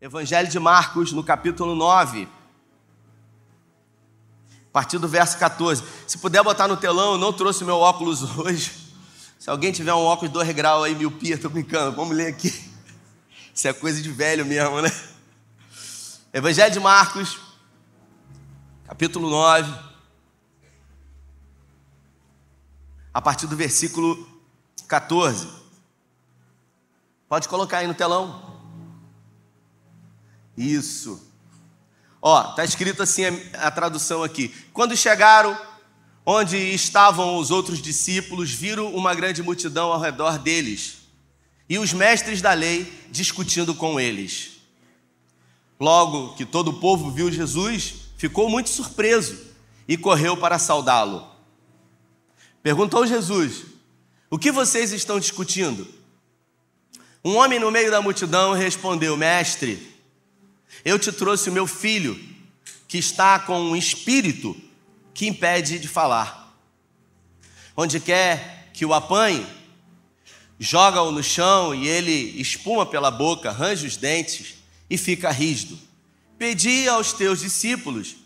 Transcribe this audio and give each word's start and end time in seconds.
Evangelho 0.00 0.48
de 0.48 0.58
Marcos, 0.58 1.12
no 1.12 1.24
capítulo 1.24 1.74
9, 1.74 2.28
a 4.50 4.72
partir 4.72 4.98
do 4.98 5.08
verso 5.08 5.38
14. 5.38 5.82
Se 6.06 6.18
puder 6.18 6.42
botar 6.42 6.68
no 6.68 6.76
telão, 6.76 7.12
eu 7.12 7.18
não 7.18 7.32
trouxe 7.32 7.64
meu 7.64 7.76
óculos 7.76 8.22
hoje. 8.38 8.72
Se 9.38 9.48
alguém 9.48 9.72
tiver 9.72 9.94
um 9.94 10.04
óculos 10.04 10.32
2 10.32 10.52
graus 10.52 10.84
aí, 10.84 10.94
miopia, 10.94 11.38
tô 11.38 11.48
brincando, 11.48 11.96
vamos 11.96 12.16
ler 12.16 12.28
aqui. 12.28 12.48
Isso 13.54 13.68
é 13.68 13.72
coisa 13.72 14.02
de 14.02 14.10
velho 14.10 14.44
mesmo, 14.44 14.80
né? 14.82 14.90
Evangelho 16.32 16.72
de 16.72 16.80
Marcos, 16.80 17.38
capítulo 18.84 19.30
9, 19.30 19.72
a 23.12 23.22
partir 23.22 23.46
do 23.46 23.56
versículo 23.56 24.28
14. 24.88 25.48
Pode 27.28 27.48
colocar 27.48 27.78
aí 27.78 27.86
no 27.86 27.94
telão. 27.94 28.53
Isso. 30.56 31.20
Ó, 32.20 32.42
tá 32.54 32.64
escrito 32.64 33.02
assim 33.02 33.24
a, 33.24 33.66
a 33.66 33.70
tradução 33.70 34.22
aqui. 34.22 34.54
Quando 34.72 34.96
chegaram 34.96 35.58
onde 36.24 36.56
estavam 36.56 37.36
os 37.36 37.50
outros 37.50 37.82
discípulos, 37.82 38.50
viram 38.50 38.94
uma 38.94 39.14
grande 39.14 39.42
multidão 39.42 39.92
ao 39.92 40.00
redor 40.00 40.38
deles 40.38 41.04
e 41.68 41.78
os 41.78 41.92
mestres 41.92 42.40
da 42.40 42.52
lei 42.52 42.90
discutindo 43.10 43.74
com 43.74 43.98
eles. 43.98 44.52
Logo 45.78 46.34
que 46.34 46.44
todo 46.44 46.68
o 46.68 46.80
povo 46.80 47.10
viu 47.10 47.30
Jesus, 47.30 47.94
ficou 48.16 48.48
muito 48.48 48.70
surpreso 48.70 49.36
e 49.86 49.96
correu 49.96 50.36
para 50.36 50.58
saudá-lo. 50.58 51.26
Perguntou 52.62 53.06
Jesus: 53.06 53.64
O 54.30 54.38
que 54.38 54.50
vocês 54.50 54.92
estão 54.92 55.18
discutindo? 55.18 55.86
Um 57.24 57.36
homem 57.36 57.58
no 57.58 57.70
meio 57.70 57.90
da 57.90 58.00
multidão 58.00 58.52
respondeu: 58.52 59.16
Mestre, 59.16 59.93
eu 60.84 60.98
te 60.98 61.10
trouxe 61.10 61.48
o 61.48 61.52
meu 61.52 61.66
filho, 61.66 62.18
que 62.86 62.98
está 62.98 63.38
com 63.38 63.58
um 63.60 63.74
espírito 63.74 64.56
que 65.14 65.26
impede 65.26 65.78
de 65.78 65.88
falar. 65.88 66.54
Onde 67.76 67.98
quer 67.98 68.70
que 68.72 68.84
o 68.84 68.92
apanhe, 68.92 69.46
joga-o 70.58 71.10
no 71.10 71.22
chão 71.22 71.74
e 71.74 71.88
ele 71.88 72.40
espuma 72.40 72.84
pela 72.84 73.10
boca, 73.10 73.50
arranja 73.50 73.86
os 73.86 73.96
dentes 73.96 74.54
e 74.90 74.98
fica 74.98 75.30
rígido. 75.30 75.78
Pedi 76.38 76.88
aos 76.88 77.12
teus 77.12 77.40
discípulos 77.40 78.16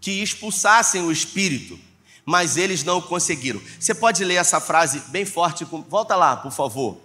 que 0.00 0.22
expulsassem 0.22 1.02
o 1.02 1.10
espírito, 1.10 1.78
mas 2.24 2.56
eles 2.56 2.84
não 2.84 3.00
conseguiram. 3.00 3.60
Você 3.78 3.94
pode 3.94 4.24
ler 4.24 4.34
essa 4.34 4.60
frase 4.60 5.00
bem 5.08 5.24
forte, 5.24 5.64
volta 5.64 6.14
lá, 6.14 6.36
por 6.36 6.52
favor. 6.52 7.00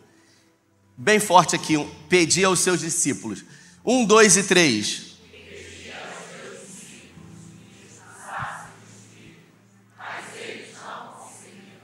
Bem 0.96 1.20
forte 1.20 1.56
aqui, 1.56 1.76
pedi 2.08 2.44
aos 2.44 2.60
seus 2.60 2.82
discípulos. 2.82 3.44
Um, 3.84 4.06
dois 4.06 4.38
e 4.38 4.44
três. 4.44 5.12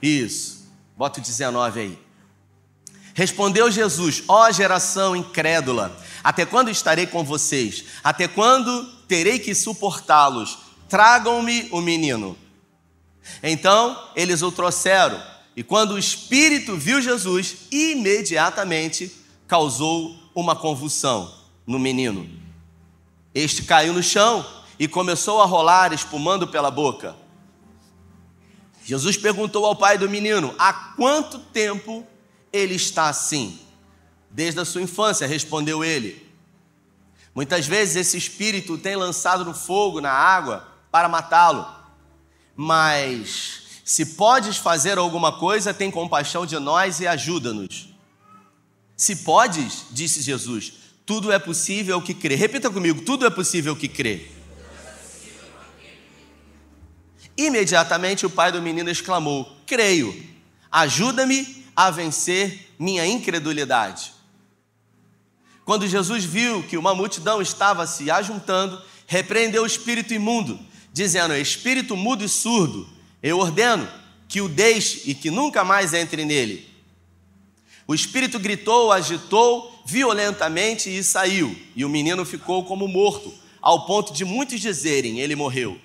Isso. 0.00 0.68
Bota 0.96 1.18
o 1.18 1.22
19 1.22 1.80
aí. 1.80 1.98
Respondeu 3.14 3.70
Jesus: 3.70 4.22
Ó 4.28 4.50
geração 4.52 5.16
incrédula, 5.16 5.96
até 6.22 6.46
quando 6.46 6.70
estarei 6.70 7.06
com 7.06 7.24
vocês? 7.24 7.84
Até 8.02 8.28
quando 8.28 8.84
terei 9.08 9.40
que 9.40 9.54
suportá-los? 9.54 10.58
Tragam-me 10.88 11.68
o 11.72 11.80
menino. 11.80 12.38
Então 13.42 14.10
eles 14.14 14.40
o 14.40 14.52
trouxeram, 14.52 15.20
e 15.56 15.64
quando 15.64 15.92
o 15.92 15.98
espírito 15.98 16.76
viu 16.76 17.02
Jesus, 17.02 17.56
imediatamente 17.72 19.12
causou 19.48 20.16
uma 20.34 20.54
convulsão 20.54 21.37
no 21.68 21.78
menino. 21.78 22.26
Este 23.34 23.62
caiu 23.62 23.92
no 23.92 24.02
chão 24.02 24.44
e 24.78 24.88
começou 24.88 25.42
a 25.42 25.44
rolar, 25.44 25.92
espumando 25.92 26.48
pela 26.48 26.70
boca. 26.70 27.14
Jesus 28.84 29.18
perguntou 29.18 29.66
ao 29.66 29.76
pai 29.76 29.98
do 29.98 30.08
menino: 30.08 30.54
há 30.58 30.72
quanto 30.72 31.38
tempo 31.38 32.06
ele 32.50 32.74
está 32.74 33.10
assim? 33.10 33.60
Desde 34.30 34.58
a 34.58 34.64
sua 34.64 34.80
infância, 34.80 35.26
respondeu 35.26 35.84
ele. 35.84 36.26
Muitas 37.34 37.66
vezes 37.66 37.96
esse 37.96 38.16
espírito 38.16 38.78
tem 38.78 38.96
lançado 38.96 39.44
no 39.44 39.52
fogo, 39.52 40.00
na 40.00 40.10
água, 40.10 40.66
para 40.90 41.08
matá-lo. 41.08 41.66
Mas 42.56 43.80
se 43.84 44.06
podes 44.06 44.56
fazer 44.56 44.96
alguma 44.96 45.38
coisa, 45.38 45.74
tem 45.74 45.90
compaixão 45.90 46.46
de 46.46 46.58
nós 46.58 47.00
e 47.00 47.06
ajuda-nos. 47.06 47.90
Se 48.96 49.16
podes, 49.16 49.84
disse 49.90 50.22
Jesus, 50.22 50.72
tudo 51.08 51.32
é 51.32 51.38
possível 51.38 52.02
que 52.02 52.12
crê. 52.12 52.34
Repita 52.34 52.68
comigo: 52.68 53.00
tudo 53.00 53.24
é 53.24 53.30
possível 53.30 53.74
que 53.74 53.88
crê. 53.88 54.26
Imediatamente 57.34 58.26
o 58.26 58.30
pai 58.30 58.52
do 58.52 58.60
menino 58.60 58.90
exclamou: 58.90 59.56
Creio, 59.66 60.14
ajuda-me 60.70 61.64
a 61.74 61.90
vencer 61.90 62.74
minha 62.78 63.06
incredulidade. 63.06 64.12
Quando 65.64 65.88
Jesus 65.88 66.24
viu 66.24 66.62
que 66.64 66.76
uma 66.76 66.94
multidão 66.94 67.40
estava 67.40 67.86
se 67.86 68.10
ajuntando, 68.10 68.78
repreendeu 69.06 69.62
o 69.62 69.66
espírito 69.66 70.12
imundo, 70.12 70.60
dizendo: 70.92 71.32
Espírito 71.34 71.96
mudo 71.96 72.22
e 72.22 72.28
surdo, 72.28 72.86
eu 73.22 73.38
ordeno 73.38 73.88
que 74.28 74.42
o 74.42 74.48
deixe 74.48 75.04
e 75.06 75.14
que 75.14 75.30
nunca 75.30 75.64
mais 75.64 75.94
entre 75.94 76.26
nele. 76.26 76.68
O 77.86 77.94
espírito 77.94 78.38
gritou, 78.38 78.92
agitou 78.92 79.77
violentamente 79.88 80.90
e 80.90 81.02
saiu, 81.02 81.56
e 81.74 81.82
o 81.82 81.88
menino 81.88 82.22
ficou 82.26 82.62
como 82.62 82.86
morto, 82.86 83.32
ao 83.58 83.86
ponto 83.86 84.12
de 84.12 84.22
muitos 84.22 84.60
dizerem: 84.60 85.18
ele 85.18 85.34
morreu. 85.34 85.80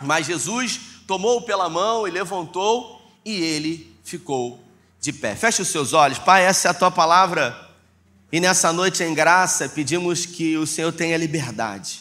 Mas 0.00 0.24
Jesus 0.24 0.80
tomou-o 1.06 1.42
pela 1.42 1.68
mão 1.68 2.08
e 2.08 2.10
levantou, 2.10 3.02
e 3.26 3.34
ele 3.34 3.94
ficou 4.02 4.58
de 4.98 5.12
pé. 5.12 5.36
Feche 5.36 5.60
os 5.60 5.68
seus 5.68 5.92
olhos, 5.92 6.18
Pai, 6.18 6.46
essa 6.46 6.68
é 6.68 6.70
a 6.70 6.74
tua 6.74 6.90
palavra, 6.90 7.54
e 8.32 8.40
nessa 8.40 8.72
noite 8.72 9.02
em 9.02 9.12
graça 9.12 9.68
pedimos 9.68 10.24
que 10.24 10.56
o 10.56 10.66
Senhor 10.66 10.92
tenha 10.92 11.18
liberdade 11.18 12.00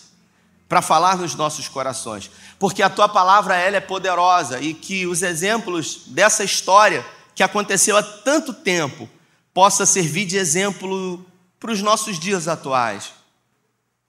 para 0.69 0.81
falar 0.81 1.17
nos 1.17 1.35
nossos 1.35 1.67
corações, 1.67 2.31
porque 2.57 2.81
a 2.81 2.89
tua 2.89 3.09
palavra 3.09 3.57
ela 3.57 3.75
é 3.75 3.81
poderosa 3.81 4.61
e 4.61 4.73
que 4.73 5.05
os 5.05 5.21
exemplos 5.21 6.03
dessa 6.07 6.45
história 6.45 7.05
que 7.35 7.43
aconteceu 7.43 7.97
há 7.97 8.01
tanto 8.01 8.53
tempo 8.53 9.09
possa 9.53 9.85
servir 9.85 10.25
de 10.25 10.37
exemplo 10.37 11.25
para 11.59 11.71
os 11.71 11.81
nossos 11.81 12.19
dias 12.19 12.47
atuais. 12.47 13.11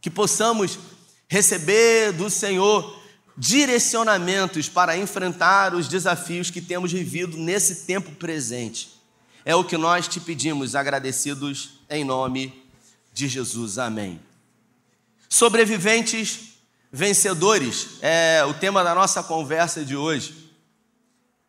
Que 0.01 0.11
possamos 0.11 0.79
receber 1.29 2.13
do 2.13 2.29
Senhor 2.29 3.01
direcionamentos 3.37 4.69
para 4.69 4.97
enfrentar 4.97 5.75
os 5.75 5.89
desafios 5.89 6.51
que 6.51 6.61
temos 6.61 6.93
vivido 6.93 7.37
nesse 7.37 7.87
tempo 7.87 8.13
presente. 8.13 8.91
É 9.45 9.55
o 9.55 9.65
que 9.65 9.77
nós 9.77 10.07
te 10.07 10.21
pedimos, 10.21 10.75
agradecidos 10.75 11.81
em 11.91 12.05
nome 12.05 12.63
de 13.13 13.29
Jesus. 13.29 13.79
Amém. 13.79 14.21
Sobreviventes 15.29 16.53
vencedores 16.93 17.99
é 18.01 18.45
o 18.45 18.55
tema 18.55 18.85
da 18.85 18.95
nossa 18.95 19.23
conversa 19.23 19.85
de 19.85 19.97
hoje. 19.97 20.51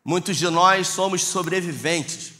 Muitos 0.04 0.36
de 0.36 0.48
nós 0.48 0.88
somos 0.88 1.22
sobreviventes 1.22 2.33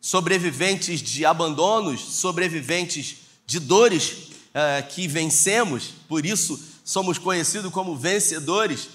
sobreviventes 0.00 1.00
de 1.00 1.24
abandonos, 1.24 2.00
sobreviventes 2.00 3.16
de 3.46 3.58
dores 3.58 4.28
é, 4.54 4.82
que 4.82 5.06
vencemos, 5.06 5.94
por 6.08 6.24
isso 6.24 6.58
somos 6.84 7.18
conhecidos 7.18 7.72
como 7.72 7.96
vencedores. 7.96 8.88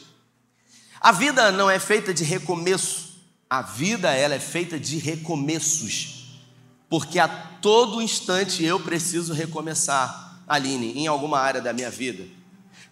A 0.99 1.11
vida 1.11 1.51
não 1.51 1.69
é 1.69 1.79
feita 1.79 2.13
de 2.13 2.23
recomeço, 2.23 3.19
a 3.49 3.61
vida 3.61 4.11
ela 4.11 4.35
é 4.35 4.39
feita 4.39 4.79
de 4.79 4.97
recomeços, 4.97 6.39
porque 6.89 7.19
a 7.19 7.27
todo 7.27 8.01
instante 8.01 8.63
eu 8.63 8.79
preciso 8.79 9.33
recomeçar, 9.33 10.41
Aline, 10.47 10.93
em 10.93 11.07
alguma 11.07 11.39
área 11.39 11.61
da 11.61 11.73
minha 11.73 11.89
vida. 11.89 12.25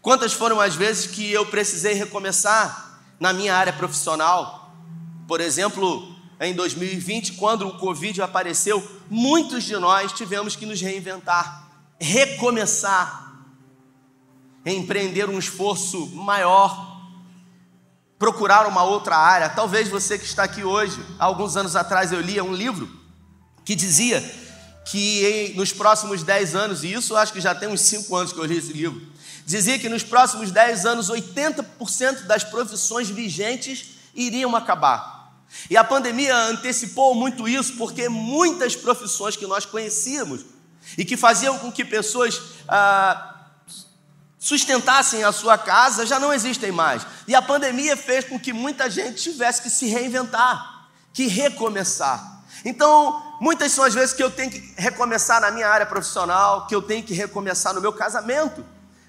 Quantas 0.02 0.34
foram 0.34 0.62
as 0.62 0.76
vezes 0.76 1.08
que 1.08 1.30
eu 1.32 1.46
precisei 1.46 1.94
recomeçar 1.94 3.02
na 3.20 3.34
minha 3.34 3.56
área 3.56 3.74
profissional? 3.74 4.74
Por 5.28 5.42
exemplo, 5.42 6.16
em 6.40 6.54
2020, 6.54 7.34
quando 7.34 7.68
o 7.68 7.78
Covid 7.78 8.22
apareceu, 8.22 8.82
muitos 9.10 9.64
de 9.66 9.76
nós 9.76 10.14
tivemos 10.14 10.56
que 10.56 10.66
nos 10.66 10.80
reinventar, 10.80 11.68
recomeçar, 12.00 13.44
empreender 14.66 15.30
um 15.30 15.38
esforço 15.38 16.08
maior, 16.16 17.02
procurar 18.18 18.68
uma 18.68 18.84
outra 18.84 19.18
área. 19.18 19.50
Talvez 19.50 19.90
você 19.90 20.18
que 20.18 20.26
está 20.26 20.44
aqui 20.44 20.64
hoje, 20.64 21.04
alguns 21.18 21.58
anos 21.58 21.76
atrás 21.76 22.12
eu 22.12 22.22
lia 22.22 22.44
um 22.44 22.54
livro 22.54 22.90
que 23.66 23.76
dizia 23.76 24.22
que 24.86 25.54
nos 25.56 25.74
próximos 25.74 26.24
10 26.24 26.56
anos, 26.56 26.84
e 26.84 26.94
isso 26.94 27.16
acho 27.16 27.34
que 27.34 27.42
já 27.42 27.54
tem 27.54 27.70
uns 27.70 27.82
5 27.82 28.16
anos 28.16 28.34
que 28.34 28.40
eu 28.40 28.46
li 28.46 28.58
esse 28.58 28.74
livro, 28.74 29.02
dizia 29.46 29.78
que 29.78 29.90
nos 29.90 30.04
próximos 30.04 30.52
10 30.52 30.86
anos 30.86 31.10
80% 31.10 32.24
das 32.24 32.44
profissões 32.44 33.10
vigentes 33.10 33.92
iriam 34.16 34.56
acabar. 34.56 35.19
E 35.69 35.78
a 35.78 35.84
pandemia 35.84 36.36
antecipou 36.36 37.16
muito 37.16 37.48
isso, 37.48 37.75
porque 37.78 38.07
muitas 38.10 38.75
profissões 38.75 39.36
que 39.36 39.48
nós 39.48 39.66
conhecíamos, 39.66 40.46
e 40.98 41.06
que 41.06 41.18
faziam 41.18 41.57
com 41.60 41.72
que 41.72 41.86
pessoas 41.86 42.42
ah, 42.68 43.36
sustentassem 44.38 45.24
a 45.24 45.31
sua 45.31 45.57
casa 45.57 46.06
já 46.06 46.19
não 46.19 46.34
existem 46.34 46.72
mais. 46.72 47.06
E 47.28 47.36
a 47.36 47.42
pandemia 47.42 47.96
fez 47.96 48.25
com 48.25 48.40
que 48.40 48.54
muita 48.54 48.90
gente 48.90 49.22
tivesse 49.22 49.62
que 49.62 49.69
se 49.69 49.88
reinventar, 49.88 50.88
que 51.13 51.28
recomeçar. 51.28 52.44
Então, 52.66 53.38
muitas 53.40 53.72
são 53.72 53.84
as 53.84 53.94
vezes 53.94 54.13
que 54.13 54.24
eu 54.24 54.31
tenho 54.31 54.50
que 54.50 54.74
recomeçar 54.78 55.40
na 55.42 55.52
minha 55.52 55.68
área 55.68 55.86
profissional, 55.86 56.68
que 56.68 56.75
eu 56.75 56.81
tenho 56.81 57.04
que 57.04 57.13
recomeçar 57.13 57.74
no 57.74 57.81
meu 57.81 57.94
casamento, 57.94 58.66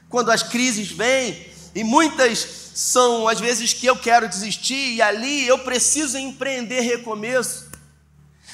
quando 0.09 0.31
as 0.31 0.43
crises 0.43 0.91
vêm, 0.91 1.51
e 1.75 1.85
muitas 1.85 2.60
são 2.81 3.29
as 3.29 3.39
vezes 3.39 3.75
que 3.75 3.85
eu 3.85 3.95
quero 3.95 4.27
desistir, 4.27 4.95
e 4.95 5.03
ali 5.03 5.47
eu 5.47 5.59
preciso 5.59 6.17
empreender 6.17 6.81
recomeço. 6.81 7.69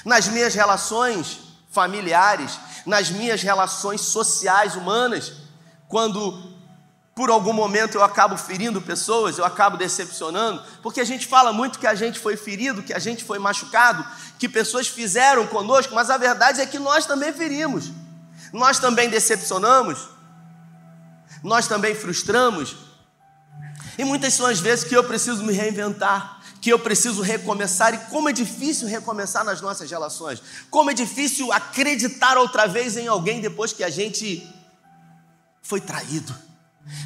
Nas 0.05 0.27
minhas 0.27 0.53
relações 0.53 1.39
familiares, 1.71 2.59
nas 2.85 3.09
minhas 3.09 3.41
relações 3.41 4.01
sociais 4.01 4.75
humanas, 4.75 5.33
quando 5.89 6.43
por 7.15 7.31
algum 7.31 7.53
momento 7.53 7.95
eu 7.95 8.03
acabo 8.03 8.37
ferindo 8.37 8.83
pessoas, 8.83 9.39
eu 9.39 9.45
acabo 9.45 9.77
decepcionando, 9.77 10.61
porque 10.83 11.01
a 11.01 11.05
gente 11.05 11.25
fala 11.25 11.53
muito 11.53 11.79
que 11.79 11.87
a 11.87 11.95
gente 11.95 12.19
foi 12.19 12.37
ferido, 12.37 12.83
que 12.83 12.93
a 12.93 12.99
gente 12.99 13.23
foi 13.23 13.39
machucado, 13.39 14.05
que 14.41 14.49
pessoas 14.49 14.89
fizeram 14.89 15.47
conosco, 15.47 15.95
mas 15.95 16.11
a 16.11 16.19
verdade 16.19 16.61
é 16.61 16.67
que 16.67 16.81
nós 16.81 17.07
também 17.07 17.33
ferimos, 17.33 17.93
nós 18.53 18.81
também 18.81 19.09
decepcionamos, 19.09 20.09
nós 21.45 21.69
também 21.69 21.95
frustramos, 21.95 22.86
e 23.99 24.05
muitas 24.05 24.35
são 24.35 24.47
as 24.47 24.61
vezes 24.61 24.85
que 24.85 24.97
eu 24.97 25.05
preciso 25.05 25.43
me 25.43 25.53
reinventar, 25.53 26.41
que 26.61 26.71
eu 26.71 26.79
preciso 26.79 27.23
recomeçar, 27.23 27.95
e 27.95 27.99
como 28.11 28.29
é 28.29 28.33
difícil 28.33 28.89
recomeçar 28.89 29.45
nas 29.45 29.61
nossas 29.61 29.91
relações, 29.91 30.43
como 30.71 30.91
é 30.91 30.95
difícil 30.95 31.53
acreditar 31.53 32.37
outra 32.37 32.67
vez 32.67 32.97
em 32.97 33.07
alguém 33.07 33.41
depois 33.41 33.73
que 33.73 33.85
a 33.85 33.91
gente 33.91 34.47
foi 35.63 35.81
traído. 35.81 36.35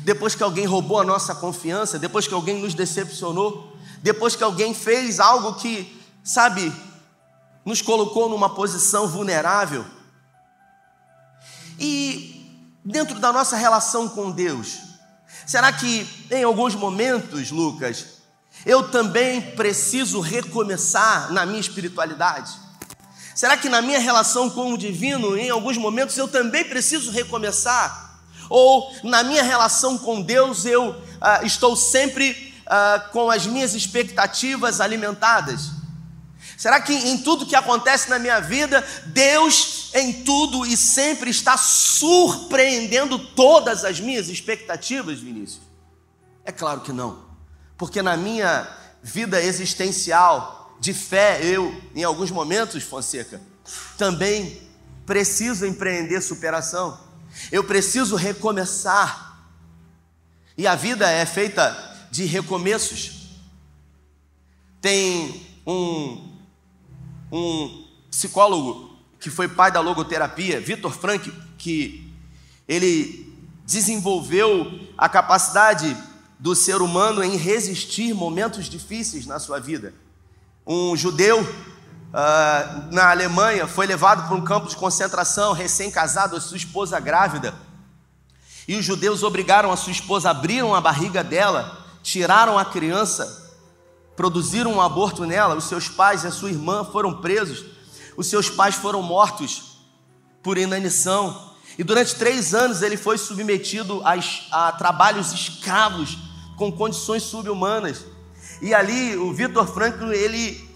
Depois 0.04 0.34
que 0.34 0.42
alguém 0.42 0.66
roubou 0.66 1.00
a 1.00 1.04
nossa 1.04 1.34
confiança, 1.34 1.98
depois 1.98 2.26
que 2.26 2.34
alguém 2.34 2.60
nos 2.60 2.74
decepcionou, 2.74 3.76
depois 4.02 4.36
que 4.36 4.44
alguém 4.44 4.74
fez 4.74 5.18
algo 5.18 5.54
que, 5.54 5.98
sabe, 6.22 6.72
nos 7.64 7.80
colocou 7.80 8.28
numa 8.28 8.54
posição 8.54 9.08
vulnerável. 9.08 9.84
E 11.78 12.58
dentro 12.84 13.18
da 13.18 13.32
nossa 13.32 13.56
relação 13.56 14.08
com 14.08 14.30
Deus, 14.30 14.89
será 15.50 15.72
que 15.72 16.06
em 16.30 16.44
alguns 16.44 16.76
momentos, 16.76 17.50
Lucas, 17.50 18.06
eu 18.64 18.88
também 18.88 19.40
preciso 19.40 20.20
recomeçar 20.20 21.32
na 21.32 21.44
minha 21.44 21.58
espiritualidade? 21.58 22.52
Será 23.34 23.56
que 23.56 23.68
na 23.68 23.82
minha 23.82 23.98
relação 23.98 24.48
com 24.48 24.72
o 24.72 24.78
divino, 24.78 25.36
em 25.36 25.50
alguns 25.50 25.76
momentos, 25.76 26.16
eu 26.16 26.28
também 26.28 26.64
preciso 26.64 27.10
recomeçar? 27.10 28.20
Ou 28.48 28.94
na 29.02 29.24
minha 29.24 29.42
relação 29.42 29.98
com 29.98 30.22
Deus 30.22 30.64
eu 30.64 30.94
ah, 31.20 31.40
estou 31.42 31.74
sempre 31.74 32.54
ah, 32.64 33.08
com 33.10 33.28
as 33.28 33.44
minhas 33.44 33.74
expectativas 33.74 34.80
alimentadas? 34.80 35.70
Será 36.56 36.80
que 36.80 36.92
em 36.92 37.18
tudo 37.18 37.44
que 37.44 37.56
acontece 37.56 38.08
na 38.08 38.20
minha 38.20 38.38
vida, 38.38 38.86
Deus 39.06 39.79
em 39.94 40.24
tudo 40.24 40.64
e 40.64 40.76
sempre 40.76 41.30
está 41.30 41.56
surpreendendo 41.56 43.18
todas 43.18 43.84
as 43.84 44.00
minhas 44.00 44.28
expectativas, 44.28 45.20
Vinícius? 45.20 45.62
É 46.44 46.52
claro 46.52 46.80
que 46.80 46.92
não, 46.92 47.24
porque 47.76 48.02
na 48.02 48.16
minha 48.16 48.68
vida 49.02 49.42
existencial 49.42 50.76
de 50.80 50.94
fé, 50.94 51.40
eu, 51.42 51.74
em 51.94 52.02
alguns 52.02 52.30
momentos, 52.30 52.82
Fonseca, 52.82 53.40
também 53.98 54.60
preciso 55.04 55.66
empreender 55.66 56.20
superação. 56.20 56.98
Eu 57.52 57.64
preciso 57.64 58.16
recomeçar. 58.16 59.46
E 60.56 60.66
a 60.66 60.74
vida 60.74 61.10
é 61.10 61.24
feita 61.26 62.08
de 62.10 62.24
recomeços. 62.24 63.28
Tem 64.80 65.46
um, 65.66 66.36
um 67.30 67.86
psicólogo 68.10 68.89
que 69.20 69.30
foi 69.30 69.46
pai 69.46 69.70
da 69.70 69.80
logoterapia, 69.80 70.60
Vitor 70.60 70.92
Frank, 70.92 71.30
que 71.58 72.10
ele 72.66 73.30
desenvolveu 73.66 74.80
a 74.96 75.08
capacidade 75.08 75.96
do 76.38 76.56
ser 76.56 76.80
humano 76.80 77.22
em 77.22 77.36
resistir 77.36 78.14
momentos 78.14 78.66
difíceis 78.66 79.26
na 79.26 79.38
sua 79.38 79.60
vida. 79.60 79.92
Um 80.66 80.96
judeu 80.96 81.40
uh, 81.42 82.92
na 82.92 83.10
Alemanha, 83.10 83.66
foi 83.66 83.86
levado 83.86 84.26
para 84.26 84.36
um 84.36 84.42
campo 84.42 84.68
de 84.68 84.76
concentração, 84.76 85.52
recém-casado, 85.52 86.34
a 86.34 86.40
sua 86.40 86.56
esposa 86.56 86.98
grávida. 86.98 87.54
E 88.66 88.76
os 88.76 88.84
judeus 88.84 89.22
obrigaram 89.22 89.70
a 89.70 89.76
sua 89.76 89.92
esposa, 89.92 90.30
abriram 90.30 90.74
a 90.74 90.80
barriga 90.80 91.22
dela, 91.22 91.86
tiraram 92.02 92.58
a 92.58 92.64
criança, 92.64 93.52
produziram 94.16 94.72
um 94.72 94.80
aborto 94.80 95.26
nela. 95.26 95.56
Os 95.56 95.64
seus 95.64 95.88
pais 95.88 96.24
e 96.24 96.26
a 96.26 96.30
sua 96.30 96.50
irmã 96.50 96.84
foram 96.84 97.20
presos. 97.20 97.79
Os 98.16 98.26
seus 98.26 98.50
pais 98.50 98.74
foram 98.74 99.02
mortos 99.02 99.78
por 100.42 100.58
inanição. 100.58 101.54
E 101.78 101.84
durante 101.84 102.14
três 102.14 102.54
anos 102.54 102.82
ele 102.82 102.96
foi 102.96 103.16
submetido 103.18 104.02
a, 104.04 104.14
a 104.50 104.72
trabalhos 104.72 105.32
escravos, 105.32 106.18
com 106.56 106.70
condições 106.70 107.22
subhumanas. 107.22 108.04
E 108.60 108.74
ali 108.74 109.16
o 109.16 109.32
Vitor 109.32 109.66
Franklin, 109.66 110.10
ele 110.10 110.70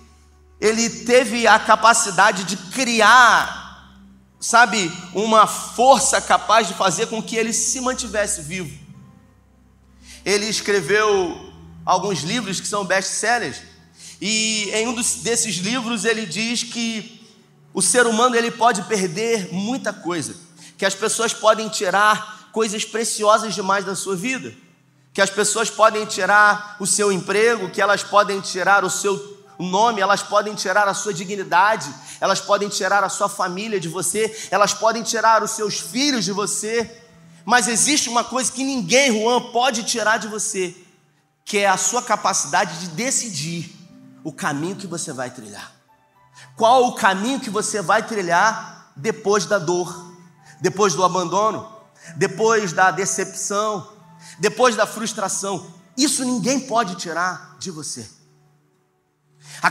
ele 0.61 0.89
teve 0.89 1.47
a 1.47 1.59
capacidade 1.59 2.45
de 2.45 2.57
criar, 2.57 3.93
sabe, 4.41 4.91
uma 5.13 5.47
força 5.47 6.21
capaz 6.23 6.69
de 6.69 6.75
fazer 6.75 7.07
com 7.09 7.23
que 7.23 7.37
ele 7.37 7.53
se 7.53 7.81
mantivesse 7.83 8.41
vivo. 8.41 8.75
Ele 10.25 10.47
escreveu 10.47 11.53
alguns 11.85 12.21
livros 12.23 12.61
que 12.61 12.67
são 12.67 12.83
best-sellers, 12.83 13.61
e 14.21 14.71
em 14.73 14.89
um 14.89 14.95
desses 14.95 15.57
livros 15.57 16.07
ele 16.07 16.25
diz 16.25 16.63
que 16.63 17.14
o 17.75 17.83
ser 17.83 18.07
humano 18.07 18.37
ele 18.37 18.53
pode 18.53 18.83
perder 18.85 19.53
muita 19.53 19.93
coisa, 19.93 20.37
que 20.79 20.87
as 20.87 20.95
pessoas 20.95 21.35
podem 21.35 21.69
tirar 21.69 22.49
coisas 22.53 22.85
preciosas 22.85 23.53
demais 23.53 23.85
da 23.85 23.97
sua 23.97 24.15
vida, 24.15 24.55
que 25.13 25.21
as 25.21 25.29
pessoas 25.29 25.69
podem 25.69 26.07
tirar 26.07 26.77
o 26.79 26.87
seu 26.87 27.11
emprego, 27.11 27.69
que 27.69 27.83
elas 27.83 28.05
podem 28.05 28.41
tirar 28.41 28.85
o 28.85 28.91
seu 28.91 29.43
nome, 29.59 30.01
elas 30.01 30.23
podem 30.23 30.55
tirar 30.55 30.87
a 30.87 30.95
sua 30.95 31.13
dignidade, 31.13 31.93
elas 32.21 32.41
podem 32.41 32.69
tirar 32.69 33.03
a 33.03 33.09
sua 33.09 33.29
família 33.29 33.81
de 33.81 33.89
você, 33.89 34.49
elas 34.53 34.73
podem 34.73 35.03
tirar 35.03 35.43
os 35.43 35.51
seus 35.51 35.81
filhos 35.81 36.25
de 36.25 36.31
você, 36.31 37.03
mas 37.45 37.67
existe 37.67 38.09
uma 38.09 38.23
coisa 38.23 38.53
que 38.53 38.63
ninguém, 38.63 39.13
Juan, 39.13 39.51
pode 39.51 39.83
tirar 39.83 40.19
de 40.19 40.29
você, 40.29 40.75
que 41.45 41.59
é 41.59 41.69
a 41.69 41.77
sua 41.77 42.03
capacidade 42.03 42.79
de 42.79 42.89
decidir 42.89 43.71
o 44.23 44.33
caminho 44.33 44.77
que 44.77 44.87
você 44.87 45.13
vai 45.13 45.31
trilhar. 45.31 45.74
Qual 46.57 46.87
o 46.87 46.95
caminho 46.95 47.41
que 47.41 47.51
você 47.51 47.83
vai 47.83 48.07
trilhar 48.07 48.93
depois 48.97 49.47
da 49.47 49.59
dor, 49.59 50.15
depois 50.61 50.95
do 50.95 51.05
abandono, 51.05 51.71
depois 52.17 52.73
da 52.73 52.91
decepção, 52.91 53.93
depois 54.39 54.77
da 54.77 54.87
frustração? 54.87 55.73
Isso 55.97 56.25
ninguém 56.25 56.61
pode 56.61 56.97
tirar 56.97 57.57
de 57.59 57.71
você 57.71 58.09
a, 59.63 59.69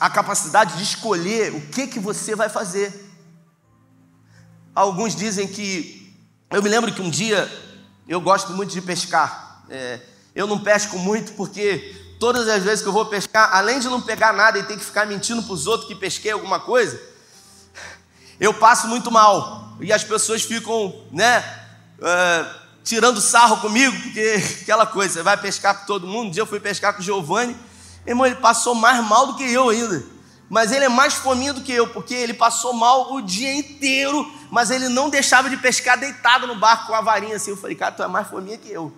a 0.00 0.10
capacidade 0.10 0.76
de 0.76 0.82
escolher 0.82 1.54
o 1.54 1.60
que, 1.68 1.86
que 1.86 2.00
você 2.00 2.34
vai 2.34 2.48
fazer. 2.48 3.04
Alguns 4.74 5.14
dizem 5.14 5.46
que. 5.46 6.14
Eu 6.50 6.62
me 6.62 6.68
lembro 6.68 6.92
que 6.92 7.02
um 7.02 7.10
dia 7.10 7.50
eu 8.06 8.20
gosto 8.20 8.52
muito 8.52 8.72
de 8.72 8.80
pescar. 8.80 9.64
É, 9.68 10.00
eu 10.34 10.46
não 10.46 10.58
pesco 10.58 10.98
muito 10.98 11.32
porque 11.32 12.05
todas 12.18 12.48
as 12.48 12.62
vezes 12.62 12.82
que 12.82 12.88
eu 12.88 12.92
vou 12.92 13.06
pescar, 13.06 13.54
além 13.54 13.78
de 13.78 13.88
não 13.88 14.00
pegar 14.00 14.32
nada 14.32 14.58
e 14.58 14.62
ter 14.62 14.76
que 14.76 14.84
ficar 14.84 15.06
mentindo 15.06 15.42
para 15.42 15.52
os 15.52 15.66
outros 15.66 15.88
que 15.88 15.94
pesquei 15.94 16.32
alguma 16.32 16.60
coisa, 16.60 17.00
eu 18.40 18.52
passo 18.54 18.88
muito 18.88 19.10
mal. 19.10 19.76
E 19.80 19.92
as 19.92 20.04
pessoas 20.04 20.42
ficam, 20.42 20.94
né, 21.10 21.40
uh, 21.98 22.60
tirando 22.82 23.20
sarro 23.20 23.58
comigo, 23.58 23.94
porque 24.02 24.42
aquela 24.62 24.86
coisa, 24.86 25.14
você 25.14 25.22
vai 25.22 25.36
pescar 25.36 25.80
com 25.80 25.86
todo 25.86 26.06
mundo. 26.06 26.28
Um 26.28 26.30
dia 26.30 26.42
eu 26.42 26.46
fui 26.46 26.60
pescar 26.60 26.94
com 26.94 27.00
o 27.00 27.04
Giovanni 27.04 27.56
Irmão, 28.06 28.24
ele 28.24 28.36
passou 28.36 28.74
mais 28.74 29.04
mal 29.04 29.26
do 29.26 29.34
que 29.34 29.42
eu 29.42 29.68
ainda. 29.68 30.04
Mas 30.48 30.70
ele 30.70 30.84
é 30.84 30.88
mais 30.88 31.14
fominha 31.14 31.52
do 31.52 31.60
que 31.60 31.72
eu, 31.72 31.88
porque 31.88 32.14
ele 32.14 32.32
passou 32.32 32.72
mal 32.72 33.12
o 33.12 33.20
dia 33.20 33.52
inteiro, 33.52 34.32
mas 34.48 34.70
ele 34.70 34.88
não 34.88 35.10
deixava 35.10 35.50
de 35.50 35.56
pescar 35.56 35.98
deitado 35.98 36.46
no 36.46 36.54
barco 36.54 36.86
com 36.86 36.94
a 36.94 37.00
varinha 37.00 37.34
assim. 37.34 37.50
Eu 37.50 37.56
falei, 37.56 37.74
cara, 37.74 37.92
tu 37.92 38.02
é 38.04 38.06
mais 38.06 38.28
fominha 38.28 38.56
que 38.56 38.70
eu. 38.70 38.92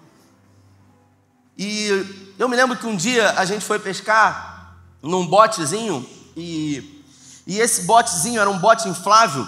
E 1.59 2.35
eu 2.39 2.49
me 2.49 2.55
lembro 2.55 2.77
que 2.77 2.87
um 2.87 2.95
dia 2.95 3.33
a 3.33 3.45
gente 3.45 3.65
foi 3.65 3.81
pescar 3.81 4.77
num 5.03 5.27
botezinho, 5.27 6.09
e, 6.37 7.05
e 7.45 7.59
esse 7.59 7.83
botezinho 7.83 8.41
era 8.41 8.49
um 8.49 8.59
bote 8.59 8.89
inflável, 8.89 9.45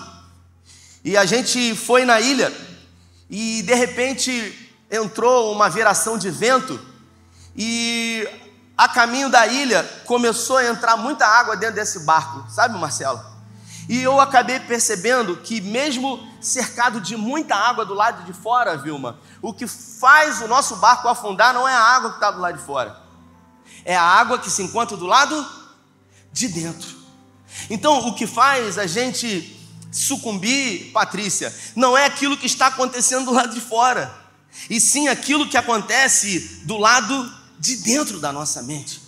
e 1.04 1.16
a 1.16 1.24
gente 1.24 1.76
foi 1.76 2.04
na 2.04 2.20
ilha, 2.20 2.52
e 3.30 3.62
de 3.62 3.74
repente 3.74 4.72
entrou 4.90 5.52
uma 5.52 5.70
viração 5.70 6.18
de 6.18 6.30
vento, 6.30 6.80
e 7.56 8.28
a 8.76 8.88
caminho 8.88 9.28
da 9.28 9.46
ilha, 9.46 9.84
começou 10.04 10.56
a 10.56 10.66
entrar 10.66 10.96
muita 10.96 11.24
água 11.24 11.56
dentro 11.56 11.76
desse 11.76 12.00
barco, 12.00 12.50
sabe, 12.50 12.76
Marcelo? 12.76 13.24
E 13.88 14.02
eu 14.02 14.20
acabei 14.20 14.60
percebendo 14.60 15.36
que, 15.36 15.60
mesmo 15.60 16.20
cercado 16.40 17.00
de 17.00 17.16
muita 17.16 17.54
água 17.54 17.84
do 17.84 17.94
lado 17.94 18.24
de 18.24 18.32
fora, 18.32 18.76
Vilma, 18.76 19.18
o 19.42 19.52
que 19.52 19.66
faz 19.66 20.40
o 20.40 20.48
nosso 20.48 20.76
barco 20.76 21.08
afundar 21.08 21.52
não 21.52 21.66
é 21.66 21.74
a 21.74 21.82
água 21.82 22.10
que 22.10 22.16
está 22.16 22.30
do 22.30 22.40
lado 22.40 22.58
de 22.58 22.64
fora, 22.64 23.00
é 23.84 23.96
a 23.96 24.02
água 24.02 24.38
que 24.38 24.50
se 24.50 24.62
encontra 24.62 24.96
do 24.96 25.06
lado 25.06 25.46
de 26.32 26.48
dentro. 26.48 26.96
Então, 27.68 28.06
o 28.06 28.14
que 28.14 28.26
faz 28.26 28.78
a 28.78 28.86
gente 28.86 29.56
sucumbir, 29.90 30.92
Patrícia, 30.92 31.54
não 31.74 31.96
é 31.96 32.04
aquilo 32.04 32.36
que 32.36 32.46
está 32.46 32.68
acontecendo 32.68 33.26
do 33.26 33.32
lado 33.32 33.54
de 33.54 33.60
fora, 33.60 34.12
e 34.68 34.80
sim 34.80 35.08
aquilo 35.08 35.48
que 35.48 35.56
acontece 35.56 36.62
do 36.64 36.76
lado 36.76 37.32
de 37.58 37.76
dentro 37.76 38.20
da 38.20 38.32
nossa 38.32 38.62
mente. 38.62 39.02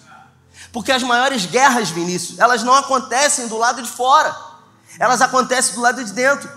Porque 0.73 0.91
as 0.91 1.03
maiores 1.03 1.47
guerras, 1.47 1.91
Vinícius, 1.91 2.39
elas 2.39 2.63
não 2.63 2.75
acontecem 2.75 3.47
do 3.49 3.59
lado 3.59 3.83
de 3.83 3.89
fora, 3.89 4.35
elas 4.99 5.21
acontecem 5.21 5.75
do 5.75 5.81
lado 5.81 6.05
de 6.05 6.13
dentro. 6.13 6.51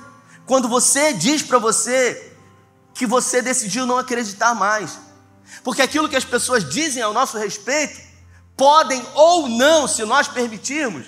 Quando 0.45 0.67
você 0.67 1.13
diz 1.13 1.41
para 1.41 1.57
você 1.57 2.33
que 2.93 3.05
você 3.05 3.41
decidiu 3.41 3.85
não 3.85 3.97
acreditar 3.97 4.53
mais, 4.53 4.99
porque 5.63 5.81
aquilo 5.81 6.09
que 6.09 6.15
as 6.15 6.25
pessoas 6.25 6.67
dizem 6.67 7.01
ao 7.01 7.13
nosso 7.13 7.37
respeito 7.37 8.01
podem 8.55 9.05
ou 9.13 9.49
não, 9.49 9.87
se 9.87 10.03
nós 10.05 10.27
permitirmos, 10.27 11.07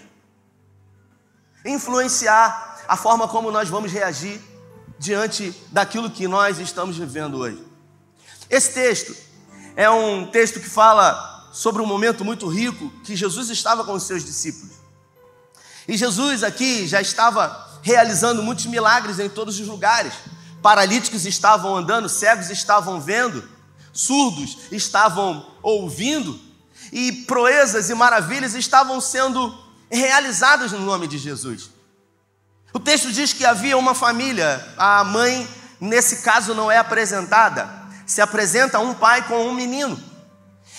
influenciar 1.66 2.84
a 2.88 2.96
forma 2.96 3.28
como 3.28 3.52
nós 3.52 3.70
vamos 3.70 3.92
reagir 3.92 4.42
diante 5.00 5.54
daquilo 5.72 6.10
que 6.10 6.28
nós 6.28 6.60
estamos 6.60 6.98
vivendo 6.98 7.38
hoje. 7.38 7.64
Esse 8.50 8.74
texto 8.74 9.16
é 9.76 9.90
um 9.90 10.26
texto 10.26 10.60
que 10.60 10.70
fala 10.70 11.50
sobre 11.52 11.82
um 11.82 11.86
momento 11.86 12.24
muito 12.24 12.48
rico 12.48 12.90
que 13.04 13.16
Jesus 13.16 13.50
estava 13.50 13.84
com 13.84 13.94
os 13.94 14.04
seus 14.04 14.24
discípulos. 14.24 14.77
E 15.88 15.96
Jesus 15.96 16.44
aqui 16.44 16.88
já 16.88 17.02
estava 17.02 17.80
realizando 17.82 18.44
muitos 18.44 18.66
milagres 18.66 19.20
em 19.20 19.30
todos 19.30 19.60
os 19.60 19.68
lugares. 19.68 20.14
Paralíticos 20.62 21.26
estavam 21.26 21.76
andando, 21.76 22.10
cegos 22.10 22.50
estavam 22.50 23.00
vendo, 23.00 23.48
surdos 23.94 24.58
estavam 24.72 25.46
ouvindo, 25.62 26.40
e 26.92 27.12
proezas 27.12 27.90
e 27.90 27.94
maravilhas 27.94 28.54
estavam 28.56 29.00
sendo 29.00 29.58
realizadas 29.90 30.72
no 30.72 30.80
nome 30.80 31.08
de 31.08 31.18
Jesus. 31.18 31.70
O 32.74 32.80
texto 32.80 33.12
diz 33.12 33.34
que 33.34 33.46
havia 33.46 33.78
uma 33.78 33.96
família, 33.96 34.66
a 34.78 35.04
mãe, 35.04 35.48
nesse 35.80 36.18
caso, 36.18 36.54
não 36.54 36.72
é 36.72 36.78
apresentada, 36.78 37.70
se 38.06 38.22
apresenta 38.22 38.80
um 38.80 38.94
pai 38.94 39.26
com 39.28 39.48
um 39.48 39.54
menino. 39.54 40.02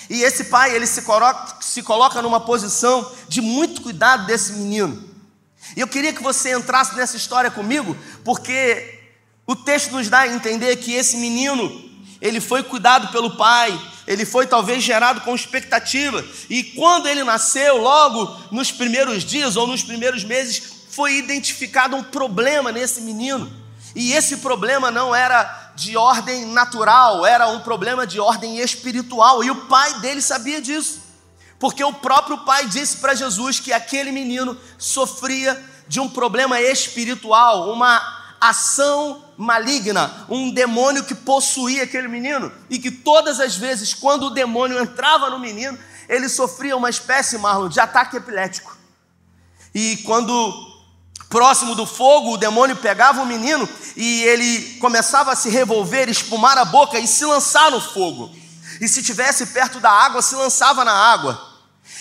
E 0.09 0.23
esse 0.23 0.45
pai, 0.45 0.75
ele 0.75 0.87
se 0.87 1.03
coloca, 1.03 1.57
se 1.61 1.83
coloca 1.83 2.21
numa 2.21 2.39
posição 2.39 3.09
de 3.27 3.41
muito 3.41 3.81
cuidado 3.81 4.25
desse 4.25 4.53
menino. 4.53 5.07
E 5.77 5.79
eu 5.79 5.87
queria 5.87 6.11
que 6.11 6.23
você 6.23 6.55
entrasse 6.55 6.95
nessa 6.95 7.15
história 7.15 7.51
comigo, 7.51 7.95
porque 8.23 8.99
o 9.45 9.55
texto 9.55 9.91
nos 9.91 10.09
dá 10.09 10.21
a 10.21 10.27
entender 10.27 10.75
que 10.77 10.93
esse 10.93 11.17
menino, 11.17 11.89
ele 12.19 12.41
foi 12.41 12.63
cuidado 12.63 13.11
pelo 13.11 13.37
pai, 13.37 13.79
ele 14.07 14.25
foi 14.25 14.47
talvez 14.47 14.83
gerado 14.83 15.21
com 15.21 15.35
expectativa, 15.35 16.25
e 16.49 16.63
quando 16.63 17.07
ele 17.07 17.23
nasceu, 17.23 17.77
logo 17.77 18.35
nos 18.51 18.71
primeiros 18.71 19.23
dias 19.23 19.55
ou 19.55 19.67
nos 19.67 19.83
primeiros 19.83 20.23
meses, 20.23 20.79
foi 20.89 21.17
identificado 21.17 21.95
um 21.95 22.03
problema 22.03 22.71
nesse 22.71 23.01
menino. 23.01 23.51
E 23.95 24.13
esse 24.13 24.37
problema 24.37 24.89
não 24.89 25.13
era 25.13 25.68
de 25.79 25.95
ordem 25.95 26.45
natural, 26.45 27.25
era 27.25 27.47
um 27.47 27.61
problema 27.61 28.05
de 28.05 28.19
ordem 28.19 28.59
espiritual, 28.59 29.41
e 29.43 29.49
o 29.49 29.55
pai 29.67 29.99
dele 30.01 30.21
sabia 30.21 30.61
disso. 30.61 31.01
Porque 31.57 31.83
o 31.83 31.93
próprio 31.93 32.39
pai 32.39 32.67
disse 32.67 32.97
para 32.97 33.15
Jesus 33.15 33.59
que 33.59 33.71
aquele 33.71 34.11
menino 34.11 34.57
sofria 34.77 35.61
de 35.87 35.99
um 35.99 36.09
problema 36.09 36.59
espiritual, 36.61 37.71
uma 37.71 38.35
ação 38.39 39.23
maligna, 39.37 40.25
um 40.29 40.51
demônio 40.51 41.03
que 41.03 41.15
possuía 41.15 41.83
aquele 41.83 42.07
menino 42.07 42.51
e 42.69 42.77
que 42.77 42.91
todas 42.91 43.39
as 43.39 43.55
vezes, 43.55 43.93
quando 43.93 44.27
o 44.27 44.29
demônio 44.29 44.79
entrava 44.79 45.29
no 45.29 45.39
menino, 45.39 45.77
ele 46.07 46.27
sofria 46.27 46.75
uma 46.75 46.89
espécie, 46.89 47.37
Marlon, 47.37 47.69
de 47.69 47.79
ataque 47.79 48.17
epilético. 48.17 48.77
E 49.73 49.97
quando 50.05 50.68
próximo 51.29 51.75
do 51.75 51.85
fogo, 51.85 52.33
o 52.33 52.37
demônio 52.37 52.75
pegava 52.75 53.21
o 53.21 53.25
menino 53.25 53.69
e 53.95 54.23
ele 54.23 54.77
começava 54.79 55.31
a 55.31 55.35
se 55.35 55.49
revolver, 55.49 56.09
espumar 56.09 56.57
a 56.57 56.65
boca 56.65 56.99
e 56.99 57.07
se 57.07 57.23
lançar 57.23 57.71
no 57.71 57.79
fogo. 57.79 58.31
E 58.81 58.87
se 58.87 59.03
tivesse 59.03 59.45
perto 59.47 59.79
da 59.79 59.91
água, 59.91 60.21
se 60.21 60.35
lançava 60.35 60.83
na 60.83 60.93
água. 60.93 61.47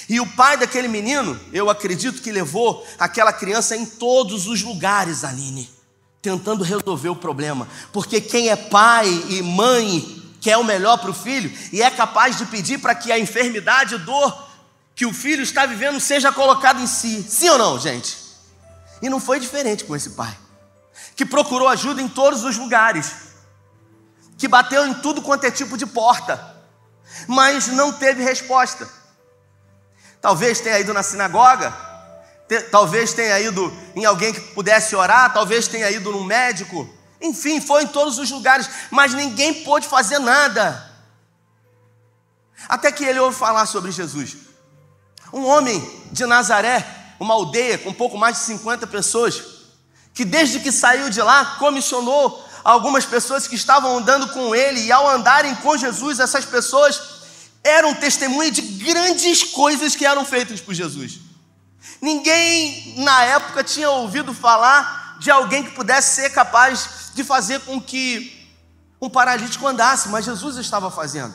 E 0.08 0.20
o 0.20 0.26
pai 0.26 0.56
daquele 0.56 0.88
menino, 0.88 1.38
eu 1.52 1.68
acredito 1.68 2.22
que 2.22 2.32
levou 2.32 2.86
aquela 2.98 3.32
criança 3.32 3.76
em 3.76 3.84
todos 3.84 4.46
os 4.46 4.62
lugares, 4.62 5.22
Aline 5.22 5.78
tentando 6.20 6.64
resolver 6.64 7.08
o 7.08 7.16
problema. 7.16 7.68
Porque 7.92 8.20
quem 8.20 8.48
é 8.48 8.56
pai 8.56 9.08
e 9.28 9.42
mãe 9.42 10.22
quer 10.40 10.56
o 10.56 10.64
melhor 10.64 10.98
para 10.98 11.10
o 11.10 11.14
filho 11.14 11.50
e 11.72 11.82
é 11.82 11.90
capaz 11.90 12.36
de 12.36 12.46
pedir 12.46 12.78
para 12.78 12.94
que 12.94 13.10
a 13.10 13.18
enfermidade 13.18 13.94
e 13.94 13.98
dor 13.98 14.46
que 14.94 15.06
o 15.06 15.12
filho 15.12 15.42
está 15.42 15.64
vivendo 15.64 16.00
seja 16.00 16.32
colocada 16.32 16.80
em 16.80 16.86
si. 16.86 17.24
Sim 17.28 17.48
ou 17.50 17.58
não, 17.58 17.78
gente? 17.78 18.17
E 19.00 19.08
não 19.08 19.20
foi 19.20 19.38
diferente 19.38 19.84
com 19.84 19.94
esse 19.94 20.10
pai, 20.10 20.36
que 21.14 21.24
procurou 21.24 21.68
ajuda 21.68 22.02
em 22.02 22.08
todos 22.08 22.44
os 22.44 22.56
lugares, 22.56 23.12
que 24.36 24.48
bateu 24.48 24.86
em 24.86 24.94
tudo 24.94 25.22
quanto 25.22 25.44
é 25.44 25.50
tipo 25.50 25.76
de 25.76 25.86
porta, 25.86 26.56
mas 27.26 27.68
não 27.68 27.92
teve 27.92 28.22
resposta. 28.22 28.88
Talvez 30.20 30.60
tenha 30.60 30.78
ido 30.78 30.92
na 30.92 31.02
sinagoga, 31.02 31.72
talvez 32.70 33.12
tenha 33.12 33.38
ido 33.40 33.72
em 33.94 34.04
alguém 34.04 34.32
que 34.32 34.40
pudesse 34.40 34.96
orar, 34.96 35.32
talvez 35.32 35.68
tenha 35.68 35.90
ido 35.90 36.10
num 36.10 36.24
médico, 36.24 36.88
enfim, 37.20 37.60
foi 37.60 37.82
em 37.82 37.86
todos 37.86 38.18
os 38.18 38.30
lugares, 38.30 38.68
mas 38.90 39.12
ninguém 39.12 39.64
pôde 39.64 39.86
fazer 39.86 40.18
nada. 40.18 40.88
Até 42.68 42.90
que 42.90 43.04
ele 43.04 43.18
ouve 43.18 43.36
falar 43.36 43.66
sobre 43.66 43.90
Jesus. 43.90 44.36
Um 45.32 45.44
homem 45.44 45.80
de 46.10 46.24
Nazaré, 46.26 46.84
uma 47.18 47.34
aldeia 47.34 47.78
com 47.78 47.92
pouco 47.92 48.16
mais 48.16 48.38
de 48.38 48.44
50 48.44 48.86
pessoas, 48.86 49.42
que 50.14 50.24
desde 50.24 50.60
que 50.60 50.72
saiu 50.72 51.10
de 51.10 51.20
lá 51.20 51.56
comissionou 51.58 52.44
algumas 52.64 53.04
pessoas 53.04 53.46
que 53.46 53.54
estavam 53.54 53.98
andando 53.98 54.28
com 54.28 54.54
ele, 54.54 54.80
e 54.80 54.92
ao 54.92 55.08
andarem 55.08 55.54
com 55.56 55.76
Jesus, 55.76 56.18
essas 56.18 56.44
pessoas 56.44 57.00
eram 57.64 57.94
testemunha 57.94 58.50
de 58.50 58.62
grandes 58.62 59.44
coisas 59.44 59.94
que 59.94 60.04
eram 60.04 60.24
feitas 60.24 60.60
por 60.60 60.74
Jesus. 60.74 61.20
Ninguém 62.00 62.94
na 62.98 63.24
época 63.24 63.64
tinha 63.64 63.90
ouvido 63.90 64.32
falar 64.32 65.16
de 65.18 65.30
alguém 65.30 65.64
que 65.64 65.70
pudesse 65.70 66.16
ser 66.16 66.30
capaz 66.30 67.10
de 67.14 67.24
fazer 67.24 67.60
com 67.60 67.80
que 67.80 68.36
um 69.00 69.08
paralítico 69.08 69.66
andasse, 69.66 70.08
mas 70.08 70.24
Jesus 70.24 70.56
estava 70.56 70.90
fazendo. 70.90 71.34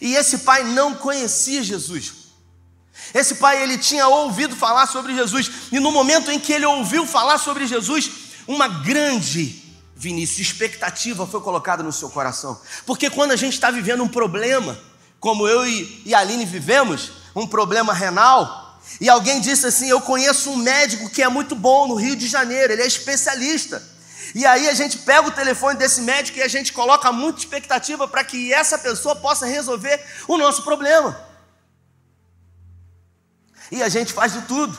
E 0.00 0.14
esse 0.14 0.38
pai 0.38 0.64
não 0.64 0.94
conhecia 0.94 1.62
Jesus. 1.62 2.12
Esse 3.14 3.36
pai 3.36 3.62
ele 3.62 3.78
tinha 3.78 4.06
ouvido 4.08 4.54
falar 4.54 4.86
sobre 4.86 5.14
Jesus, 5.14 5.50
e 5.72 5.78
no 5.80 5.90
momento 5.92 6.30
em 6.30 6.38
que 6.38 6.52
ele 6.52 6.66
ouviu 6.66 7.06
falar 7.06 7.38
sobre 7.38 7.66
Jesus, 7.66 8.10
uma 8.46 8.68
grande 8.68 9.66
Vinícius, 9.96 10.46
expectativa 10.46 11.26
foi 11.26 11.40
colocada 11.40 11.82
no 11.82 11.90
seu 11.90 12.10
coração. 12.10 12.60
Porque 12.84 13.08
quando 13.08 13.30
a 13.30 13.36
gente 13.36 13.54
está 13.54 13.70
vivendo 13.70 14.02
um 14.02 14.08
problema, 14.08 14.78
como 15.18 15.48
eu 15.48 15.66
e 15.66 16.14
a 16.14 16.18
Aline 16.18 16.44
vivemos, 16.44 17.12
um 17.34 17.46
problema 17.46 17.94
renal, 17.94 18.78
e 19.00 19.08
alguém 19.08 19.40
disse 19.40 19.66
assim: 19.66 19.88
Eu 19.88 20.00
conheço 20.00 20.50
um 20.50 20.56
médico 20.56 21.08
que 21.08 21.22
é 21.22 21.28
muito 21.28 21.54
bom 21.54 21.88
no 21.88 21.94
Rio 21.94 22.14
de 22.14 22.28
Janeiro, 22.28 22.74
ele 22.74 22.82
é 22.82 22.86
especialista. 22.86 23.82
E 24.34 24.44
aí 24.44 24.68
a 24.68 24.74
gente 24.74 24.98
pega 24.98 25.28
o 25.28 25.30
telefone 25.30 25.78
desse 25.78 26.02
médico 26.02 26.38
e 26.38 26.42
a 26.42 26.48
gente 26.48 26.72
coloca 26.72 27.10
muita 27.10 27.38
expectativa 27.38 28.06
para 28.06 28.22
que 28.22 28.52
essa 28.52 28.76
pessoa 28.76 29.16
possa 29.16 29.46
resolver 29.46 29.98
o 30.28 30.36
nosso 30.36 30.62
problema. 30.62 31.18
E 33.70 33.82
a 33.82 33.88
gente 33.88 34.12
faz 34.12 34.32
de 34.32 34.42
tudo. 34.42 34.76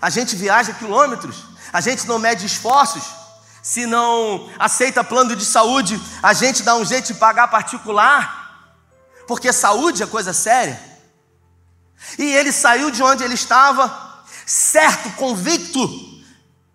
A 0.00 0.10
gente 0.10 0.34
viaja 0.34 0.72
quilômetros, 0.72 1.44
a 1.72 1.80
gente 1.80 2.06
não 2.06 2.18
mede 2.18 2.44
esforços. 2.44 3.02
Se 3.62 3.86
não 3.86 4.50
aceita 4.58 5.04
plano 5.04 5.36
de 5.36 5.44
saúde, 5.44 6.00
a 6.20 6.32
gente 6.32 6.64
dá 6.64 6.74
um 6.74 6.84
jeito 6.84 7.06
de 7.06 7.14
pagar 7.14 7.46
particular, 7.46 8.66
porque 9.28 9.52
saúde 9.52 10.02
é 10.02 10.06
coisa 10.06 10.32
séria. 10.32 10.80
E 12.18 12.24
ele 12.24 12.50
saiu 12.50 12.90
de 12.90 13.00
onde 13.00 13.22
ele 13.22 13.34
estava, 13.34 14.24
certo, 14.44 15.10
convicto, 15.10 15.88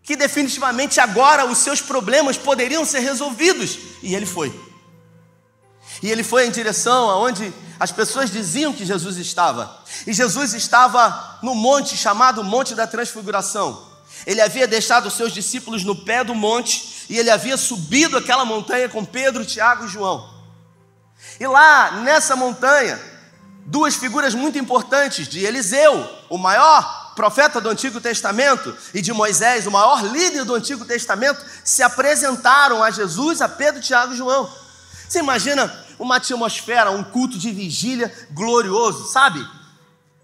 que 0.01 0.15
definitivamente 0.15 1.01
agora 1.01 1.45
os 1.45 1.57
seus 1.57 1.81
problemas 1.81 2.37
poderiam 2.37 2.85
ser 2.85 2.99
resolvidos. 2.99 3.77
E 4.01 4.15
ele 4.15 4.25
foi. 4.25 4.57
E 6.01 6.09
ele 6.09 6.23
foi 6.23 6.47
em 6.47 6.51
direção 6.51 7.09
aonde 7.09 7.53
as 7.79 7.91
pessoas 7.91 8.31
diziam 8.31 8.73
que 8.73 8.85
Jesus 8.85 9.17
estava. 9.17 9.79
E 10.05 10.13
Jesus 10.13 10.53
estava 10.53 11.39
no 11.41 11.53
monte 11.53 11.95
chamado 11.95 12.43
Monte 12.43 12.73
da 12.73 12.87
Transfiguração. 12.87 13.85
Ele 14.25 14.41
havia 14.41 14.67
deixado 14.67 15.07
os 15.07 15.13
seus 15.13 15.31
discípulos 15.31 15.83
no 15.83 15.95
pé 15.95 16.23
do 16.23 16.33
monte 16.33 17.05
e 17.09 17.17
ele 17.17 17.29
havia 17.29 17.57
subido 17.57 18.17
aquela 18.17 18.43
montanha 18.45 18.89
com 18.89 19.05
Pedro, 19.05 19.45
Tiago 19.45 19.85
e 19.85 19.87
João. 19.87 20.33
E 21.39 21.45
lá 21.45 21.91
nessa 22.03 22.35
montanha, 22.35 22.99
duas 23.65 23.95
figuras 23.95 24.33
muito 24.33 24.57
importantes 24.57 25.27
de 25.27 25.45
Eliseu, 25.45 26.09
o 26.29 26.37
maior 26.37 27.13
profeta 27.15 27.59
do 27.59 27.69
Antigo 27.69 27.99
Testamento 27.99 28.75
e 28.93 29.01
de 29.01 29.11
Moisés, 29.11 29.65
o 29.65 29.71
maior 29.71 30.03
líder 30.03 30.43
do 30.43 30.55
Antigo 30.55 30.85
Testamento, 30.85 31.43
se 31.63 31.81
apresentaram 31.81 32.83
a 32.83 32.91
Jesus, 32.91 33.41
a 33.41 33.49
Pedro, 33.49 33.81
Tiago 33.81 34.13
e 34.13 34.17
João. 34.17 34.49
Você 35.07 35.19
imagina 35.19 35.86
uma 35.99 36.17
atmosfera, 36.17 36.91
um 36.91 37.03
culto 37.03 37.37
de 37.37 37.51
vigília 37.51 38.13
glorioso, 38.31 39.07
sabe? 39.11 39.45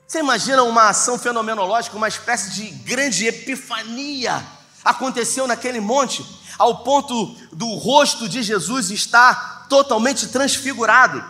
Você 0.08 0.20
imagina 0.20 0.64
uma 0.64 0.90
ação 0.90 1.18
fenomenológica, 1.18 1.98
uma 1.98 2.08
espécie 2.08 2.52
de 2.52 2.70
grande 2.70 3.26
epifania 3.26 4.44
aconteceu 4.84 5.48
naquele 5.48 5.80
monte, 5.80 6.26
ao 6.58 6.84
ponto 6.84 7.36
do 7.52 7.74
rosto 7.76 8.28
de 8.28 8.44
Jesus 8.44 8.92
estar 8.92 9.68
totalmente 9.70 10.28
transfigurado. 10.28 11.24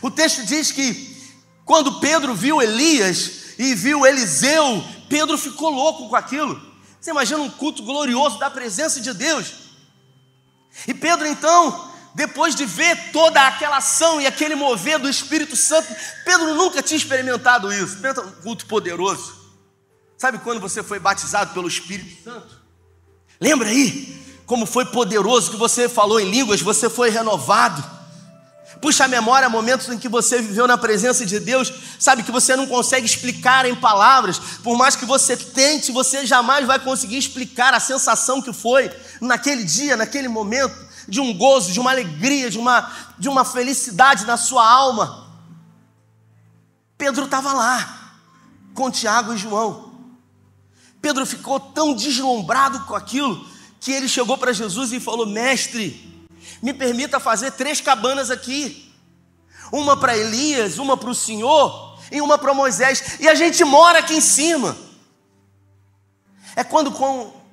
O 0.00 0.10
texto 0.10 0.44
diz 0.44 0.72
que 0.72 1.14
quando 1.64 2.00
Pedro 2.00 2.34
viu 2.34 2.60
Elias 2.60 3.54
e 3.58 3.74
viu 3.74 4.06
Eliseu, 4.06 4.82
Pedro 5.08 5.36
ficou 5.36 5.70
louco 5.70 6.08
com 6.08 6.16
aquilo. 6.16 6.60
Você 7.00 7.10
imagina 7.10 7.42
um 7.42 7.50
culto 7.50 7.82
glorioso 7.82 8.38
da 8.38 8.50
presença 8.50 9.00
de 9.00 9.12
Deus. 9.12 9.52
E 10.88 10.94
Pedro 10.94 11.26
então, 11.26 11.92
depois 12.14 12.54
de 12.54 12.64
ver 12.64 13.10
toda 13.12 13.44
aquela 13.44 13.78
ação 13.78 14.20
e 14.20 14.26
aquele 14.26 14.54
mover 14.54 14.98
do 14.98 15.08
Espírito 15.08 15.56
Santo, 15.56 15.88
Pedro 16.24 16.54
nunca 16.54 16.80
tinha 16.80 16.96
experimentado 16.96 17.72
isso. 17.72 17.98
Pensa 17.98 18.22
um 18.22 18.30
culto 18.30 18.66
poderoso. 18.66 19.34
Sabe 20.16 20.38
quando 20.38 20.60
você 20.60 20.82
foi 20.82 21.00
batizado 21.00 21.52
pelo 21.52 21.66
Espírito 21.66 22.22
Santo? 22.22 22.62
Lembra 23.40 23.68
aí 23.68 24.22
como 24.46 24.64
foi 24.64 24.84
poderoso 24.84 25.50
que 25.50 25.56
você 25.56 25.88
falou 25.88 26.20
em 26.20 26.30
línguas, 26.30 26.60
você 26.60 26.88
foi 26.88 27.10
renovado. 27.10 27.82
Puxa 28.80 29.04
a 29.04 29.08
memória 29.08 29.48
momentos 29.48 29.88
em 29.88 29.98
que 29.98 30.08
você 30.08 30.42
viveu 30.42 30.66
na 30.66 30.76
presença 30.76 31.24
de 31.24 31.40
Deus, 31.40 31.72
sabe 31.98 32.22
que 32.22 32.30
você 32.30 32.54
não 32.54 32.66
consegue 32.66 33.06
explicar 33.06 33.64
em 33.64 33.74
palavras, 33.74 34.38
por 34.62 34.76
mais 34.76 34.94
que 34.94 35.06
você 35.06 35.36
tente, 35.36 35.90
você 35.90 36.26
jamais 36.26 36.66
vai 36.66 36.78
conseguir 36.78 37.16
explicar 37.16 37.72
a 37.72 37.80
sensação 37.80 38.42
que 38.42 38.52
foi 38.52 38.90
naquele 39.20 39.64
dia, 39.64 39.96
naquele 39.96 40.28
momento, 40.28 40.83
de 41.08 41.20
um 41.20 41.36
gozo, 41.36 41.72
de 41.72 41.80
uma 41.80 41.90
alegria, 41.90 42.50
de 42.50 42.58
uma, 42.58 42.90
de 43.18 43.28
uma 43.28 43.44
felicidade 43.44 44.24
na 44.24 44.36
sua 44.36 44.66
alma. 44.66 45.32
Pedro 46.96 47.24
estava 47.24 47.52
lá, 47.52 48.16
com 48.74 48.90
Tiago 48.90 49.34
e 49.34 49.36
João. 49.36 49.92
Pedro 51.00 51.26
ficou 51.26 51.60
tão 51.60 51.94
deslumbrado 51.94 52.80
com 52.86 52.94
aquilo 52.94 53.46
que 53.78 53.92
ele 53.92 54.08
chegou 54.08 54.38
para 54.38 54.52
Jesus 54.52 54.92
e 54.92 54.98
falou: 54.98 55.26
Mestre, 55.26 56.26
me 56.62 56.72
permita 56.72 57.20
fazer 57.20 57.50
três 57.52 57.80
cabanas 57.80 58.30
aqui: 58.30 58.90
uma 59.70 59.96
para 59.96 60.16
Elias, 60.16 60.78
uma 60.78 60.96
para 60.96 61.10
o 61.10 61.14
Senhor 61.14 61.98
e 62.10 62.20
uma 62.20 62.38
para 62.38 62.54
Moisés, 62.54 63.18
e 63.20 63.28
a 63.28 63.34
gente 63.34 63.62
mora 63.64 63.98
aqui 63.98 64.14
em 64.14 64.20
cima. 64.20 64.76
É 66.56 66.62
quando, 66.62 66.92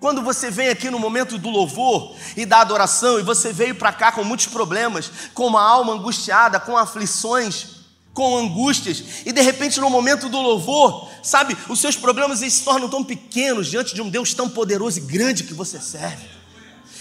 quando 0.01 0.23
você 0.23 0.49
vem 0.49 0.67
aqui 0.67 0.89
no 0.89 0.97
momento 0.97 1.37
do 1.37 1.47
louvor 1.47 2.15
e 2.35 2.43
da 2.43 2.59
adoração, 2.59 3.19
e 3.19 3.23
você 3.23 3.53
veio 3.53 3.75
para 3.75 3.93
cá 3.93 4.11
com 4.11 4.23
muitos 4.23 4.47
problemas, 4.47 5.11
com 5.35 5.45
uma 5.45 5.61
alma 5.61 5.93
angustiada, 5.93 6.59
com 6.59 6.75
aflições, 6.75 7.67
com 8.11 8.35
angústias, 8.35 9.03
e 9.27 9.31
de 9.31 9.41
repente 9.41 9.79
no 9.79 9.91
momento 9.91 10.27
do 10.27 10.41
louvor, 10.41 11.07
sabe, 11.21 11.55
os 11.69 11.79
seus 11.79 11.95
problemas 11.95 12.39
se 12.39 12.63
tornam 12.63 12.89
tão 12.89 13.03
pequenos 13.03 13.67
diante 13.67 13.93
de 13.93 14.01
um 14.01 14.09
Deus 14.09 14.33
tão 14.33 14.49
poderoso 14.49 14.97
e 14.97 15.01
grande 15.01 15.43
que 15.43 15.53
você 15.53 15.79
serve. 15.79 16.25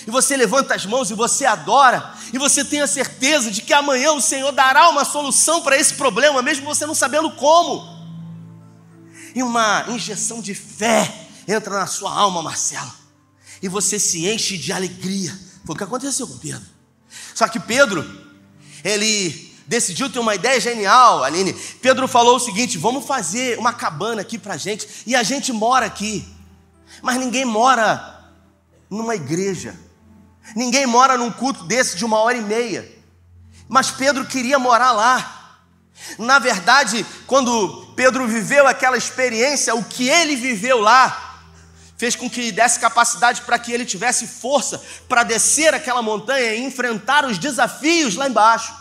E 0.06 0.10
você 0.10 0.36
levanta 0.36 0.74
as 0.74 0.84
mãos 0.84 1.10
e 1.10 1.14
você 1.14 1.46
adora, 1.46 2.12
e 2.34 2.38
você 2.38 2.62
tem 2.62 2.82
a 2.82 2.86
certeza 2.86 3.50
de 3.50 3.62
que 3.62 3.72
amanhã 3.72 4.12
o 4.12 4.20
Senhor 4.20 4.52
dará 4.52 4.90
uma 4.90 5.06
solução 5.06 5.62
para 5.62 5.78
esse 5.78 5.94
problema, 5.94 6.42
mesmo 6.42 6.66
você 6.66 6.84
não 6.84 6.94
sabendo 6.94 7.30
como. 7.30 7.82
E 9.34 9.42
uma 9.42 9.86
injeção 9.88 10.42
de 10.42 10.54
fé 10.54 11.29
entra 11.52 11.78
na 11.78 11.86
sua 11.86 12.12
alma, 12.12 12.42
Marcelo, 12.42 12.92
e 13.62 13.68
você 13.68 13.98
se 13.98 14.28
enche 14.28 14.56
de 14.56 14.72
alegria. 14.72 15.36
Foi 15.64 15.74
o 15.74 15.78
que 15.78 15.84
aconteceu 15.84 16.26
com 16.26 16.38
Pedro. 16.38 16.66
Só 17.34 17.48
que 17.48 17.58
Pedro, 17.58 18.04
ele 18.84 19.50
decidiu 19.66 20.10
ter 20.10 20.18
uma 20.18 20.34
ideia 20.34 20.60
genial, 20.60 21.22
Aline. 21.22 21.52
Pedro 21.52 22.08
falou 22.08 22.36
o 22.36 22.40
seguinte: 22.40 22.78
vamos 22.78 23.06
fazer 23.06 23.58
uma 23.58 23.72
cabana 23.72 24.22
aqui 24.22 24.38
para 24.38 24.56
gente, 24.56 24.88
e 25.06 25.14
a 25.14 25.22
gente 25.22 25.52
mora 25.52 25.86
aqui. 25.86 26.26
Mas 27.02 27.18
ninguém 27.18 27.44
mora 27.44 28.32
numa 28.88 29.14
igreja, 29.14 29.78
ninguém 30.56 30.86
mora 30.86 31.16
num 31.16 31.30
culto 31.30 31.64
desse 31.64 31.96
de 31.96 32.04
uma 32.04 32.18
hora 32.18 32.36
e 32.36 32.42
meia. 32.42 33.00
Mas 33.68 33.90
Pedro 33.90 34.26
queria 34.26 34.58
morar 34.58 34.90
lá. 34.90 35.36
Na 36.18 36.38
verdade, 36.38 37.06
quando 37.26 37.92
Pedro 37.94 38.26
viveu 38.26 38.66
aquela 38.66 38.96
experiência, 38.96 39.74
o 39.74 39.84
que 39.84 40.08
ele 40.08 40.34
viveu 40.34 40.80
lá, 40.80 41.29
fez 42.00 42.16
com 42.16 42.30
que 42.30 42.50
desse 42.50 42.80
capacidade 42.80 43.42
para 43.42 43.58
que 43.58 43.70
ele 43.70 43.84
tivesse 43.84 44.26
força 44.26 44.80
para 45.06 45.22
descer 45.22 45.74
aquela 45.74 46.00
montanha 46.00 46.54
e 46.54 46.64
enfrentar 46.64 47.26
os 47.26 47.36
desafios 47.36 48.14
lá 48.14 48.26
embaixo. 48.26 48.74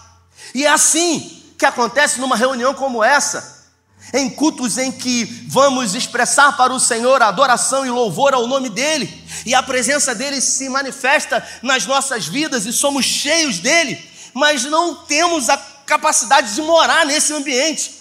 E 0.56 0.66
é 0.66 0.70
assim 0.70 1.44
que 1.58 1.66
acontece 1.66 2.22
numa 2.22 2.38
reunião 2.38 2.74
como 2.74 3.04
essa, 3.04 3.68
em 4.14 4.30
cultos 4.30 4.78
em 4.78 4.90
que 4.90 5.26
vamos 5.50 5.96
expressar 5.96 6.56
para 6.56 6.72
o 6.72 6.80
Senhor 6.80 7.22
adoração 7.22 7.86
e 7.86 7.90
louvor 7.90 8.34
ao 8.34 8.48
nome 8.48 8.70
dEle, 8.70 9.22
e 9.46 9.54
a 9.54 9.62
presença 9.62 10.16
dEle 10.16 10.40
se 10.40 10.70
manifesta 10.70 11.46
nas 11.62 11.86
nossas 11.86 12.26
vidas 12.26 12.66
e 12.66 12.72
somos 12.72 13.04
cheios 13.04 13.60
dEle, 13.60 14.02
mas 14.34 14.64
não 14.64 14.96
temos 14.96 15.50
a 15.50 15.58
capacidade 15.58 16.56
de 16.56 16.62
morar 16.62 17.06
nesse 17.06 17.34
ambiente, 17.34 18.00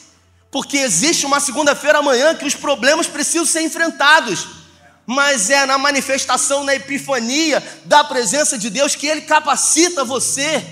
porque 0.48 0.76
existe 0.76 1.26
uma 1.26 1.40
segunda-feira 1.40 1.98
amanhã 1.98 2.36
que 2.36 2.46
os 2.46 2.54
problemas 2.54 3.08
precisam 3.08 3.44
ser 3.44 3.62
enfrentados, 3.62 4.57
mas 5.08 5.48
é 5.48 5.64
na 5.64 5.78
manifestação, 5.78 6.64
na 6.64 6.74
epifania 6.74 7.66
da 7.86 8.04
presença 8.04 8.58
de 8.58 8.68
Deus 8.68 8.94
que 8.94 9.06
Ele 9.06 9.22
capacita 9.22 10.04
você 10.04 10.62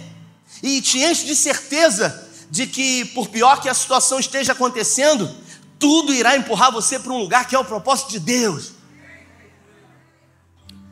e 0.62 0.83
te 0.83 0.99
enche 0.99 1.25
de 1.25 1.35
certeza 1.35 2.29
de 2.51 2.66
que, 2.66 3.07
por 3.07 3.29
pior 3.29 3.62
que 3.62 3.68
a 3.68 3.72
situação 3.72 4.20
esteja 4.20 4.53
acontecendo, 4.53 5.35
tudo 5.79 6.12
irá 6.12 6.37
empurrar 6.37 6.70
você 6.70 6.99
para 6.99 7.14
um 7.14 7.18
lugar 7.18 7.49
que 7.49 7.57
é 7.57 7.59
o 7.59 7.64
propósito 7.64 8.11
de 8.11 8.18
Deus. 8.18 8.72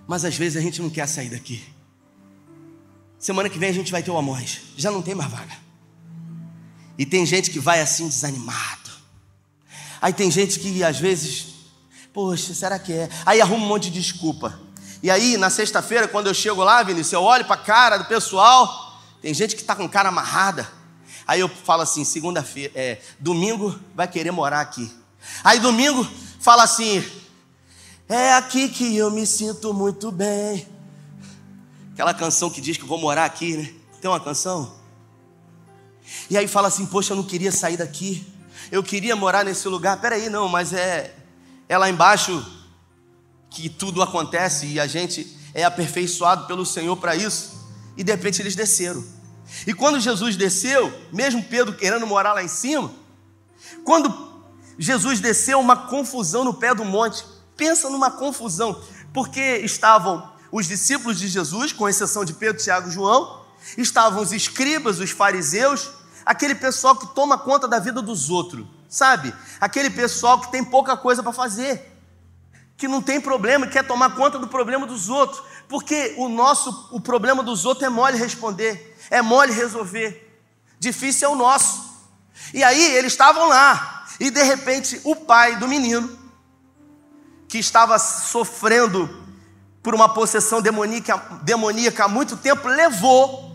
Mas 0.06 0.24
às 0.24 0.34
vezes 0.34 0.56
a 0.56 0.62
gente 0.62 0.80
não 0.80 0.88
quer 0.88 1.06
sair 1.06 1.28
daqui. 1.28 1.62
Semana 3.18 3.50
que 3.50 3.58
vem 3.58 3.68
a 3.68 3.74
gente 3.74 3.92
vai 3.92 4.02
ter 4.02 4.10
o 4.10 4.16
Amós, 4.16 4.62
já 4.74 4.90
não 4.90 5.02
tem 5.02 5.14
mais 5.14 5.30
vaga. 5.30 5.52
E 6.96 7.04
tem 7.04 7.26
gente 7.26 7.50
que 7.50 7.58
vai 7.58 7.82
assim 7.82 8.08
desanimado. 8.08 8.90
Aí 10.00 10.14
tem 10.14 10.30
gente 10.30 10.58
que 10.58 10.82
às 10.82 10.98
vezes, 10.98 11.53
poxa, 12.14 12.54
será 12.54 12.78
que 12.78 12.92
é? 12.92 13.08
Aí 13.26 13.40
arruma 13.40 13.64
um 13.64 13.68
monte 13.68 13.90
de 13.90 14.00
desculpa. 14.00 14.58
E 15.02 15.10
aí, 15.10 15.36
na 15.36 15.50
sexta-feira, 15.50 16.06
quando 16.06 16.28
eu 16.28 16.34
chego 16.34 16.62
lá, 16.62 16.82
Vinícius, 16.82 17.12
eu 17.12 17.22
olho 17.22 17.44
para 17.44 17.56
a 17.56 17.64
cara 17.64 17.98
do 17.98 18.04
pessoal, 18.04 19.02
tem 19.20 19.34
gente 19.34 19.56
que 19.56 19.60
está 19.60 19.74
com 19.74 19.86
cara 19.88 20.08
amarrada. 20.08 20.66
Aí 21.26 21.40
eu 21.40 21.48
falo 21.48 21.82
assim, 21.82 22.04
segunda-feira, 22.04 22.72
é, 22.74 23.02
domingo 23.18 23.78
vai 23.94 24.06
querer 24.06 24.30
morar 24.30 24.60
aqui. 24.60 24.90
Aí 25.42 25.58
domingo 25.58 26.08
fala 26.38 26.62
assim, 26.62 27.04
é 28.08 28.34
aqui 28.34 28.68
que 28.68 28.96
eu 28.96 29.10
me 29.10 29.26
sinto 29.26 29.74
muito 29.74 30.12
bem. 30.12 30.68
Aquela 31.92 32.14
canção 32.14 32.48
que 32.48 32.60
diz 32.60 32.76
que 32.76 32.84
eu 32.84 32.88
vou 32.88 32.98
morar 32.98 33.24
aqui, 33.24 33.56
né? 33.56 33.74
Tem 34.00 34.10
uma 34.10 34.20
canção? 34.20 34.74
E 36.30 36.36
aí 36.36 36.46
fala 36.46 36.68
assim, 36.68 36.86
poxa, 36.86 37.12
eu 37.12 37.16
não 37.16 37.24
queria 37.24 37.50
sair 37.50 37.76
daqui. 37.76 38.26
Eu 38.70 38.82
queria 38.82 39.16
morar 39.16 39.44
nesse 39.44 39.66
lugar. 39.68 40.00
Peraí, 40.00 40.28
não, 40.28 40.48
mas 40.48 40.72
é, 40.72 41.14
é 41.68 41.78
lá 41.78 41.88
embaixo 41.88 42.44
que 43.50 43.68
tudo 43.68 44.02
acontece 44.02 44.66
e 44.66 44.80
a 44.80 44.86
gente 44.86 45.38
é 45.52 45.64
aperfeiçoado 45.64 46.46
pelo 46.46 46.66
Senhor 46.66 46.96
para 46.96 47.14
isso. 47.14 47.54
E 47.96 48.02
de 48.02 48.10
repente 48.10 48.42
eles 48.42 48.56
desceram. 48.56 49.04
E 49.66 49.72
quando 49.72 50.00
Jesus 50.00 50.36
desceu, 50.36 50.92
mesmo 51.12 51.42
Pedro 51.42 51.74
querendo 51.74 52.06
morar 52.06 52.32
lá 52.32 52.42
em 52.42 52.48
cima, 52.48 52.90
quando 53.84 54.34
Jesus 54.78 55.20
desceu, 55.20 55.60
uma 55.60 55.76
confusão 55.76 56.44
no 56.44 56.54
pé 56.54 56.74
do 56.74 56.84
monte. 56.84 57.24
Pensa 57.56 57.88
numa 57.88 58.10
confusão, 58.10 58.80
porque 59.12 59.58
estavam 59.58 60.32
os 60.50 60.66
discípulos 60.66 61.18
de 61.18 61.28
Jesus, 61.28 61.72
com 61.72 61.88
exceção 61.88 62.24
de 62.24 62.32
Pedro, 62.32 62.62
Tiago 62.62 62.88
e 62.88 62.92
João, 62.92 63.44
estavam 63.78 64.22
os 64.22 64.32
escribas, 64.32 64.98
os 64.98 65.10
fariseus, 65.10 65.90
aquele 66.24 66.54
pessoal 66.54 66.96
que 66.96 67.14
toma 67.14 67.38
conta 67.38 67.68
da 67.68 67.78
vida 67.78 68.02
dos 68.02 68.30
outros, 68.30 68.66
sabe? 68.88 69.34
Aquele 69.60 69.90
pessoal 69.90 70.40
que 70.40 70.50
tem 70.50 70.64
pouca 70.64 70.96
coisa 70.96 71.22
para 71.22 71.32
fazer, 71.32 71.92
que 72.76 72.88
não 72.88 73.00
tem 73.00 73.20
problema, 73.20 73.66
quer 73.66 73.86
tomar 73.86 74.14
conta 74.14 74.38
do 74.38 74.48
problema 74.48 74.86
dos 74.86 75.08
outros, 75.08 75.42
porque 75.68 76.14
o 76.18 76.28
nosso, 76.28 76.88
o 76.92 77.00
problema 77.00 77.42
dos 77.42 77.64
outros 77.64 77.86
é 77.86 77.88
mole 77.88 78.18
responder 78.18 78.94
é 79.10 79.22
mole 79.22 79.52
resolver, 79.52 80.40
difícil 80.78 81.28
é 81.28 81.32
o 81.32 81.36
nosso. 81.36 81.94
E 82.52 82.62
aí 82.62 82.96
eles 82.96 83.12
estavam 83.12 83.48
lá, 83.48 84.06
e 84.18 84.30
de 84.30 84.42
repente 84.42 85.00
o 85.04 85.16
pai 85.16 85.56
do 85.56 85.68
menino, 85.68 86.18
que 87.48 87.58
estava 87.58 87.98
sofrendo 87.98 89.22
por 89.82 89.94
uma 89.94 90.12
possessão 90.12 90.60
demoníaca, 90.60 91.16
demoníaca 91.42 92.04
há 92.04 92.08
muito 92.08 92.36
tempo, 92.36 92.66
levou 92.68 93.54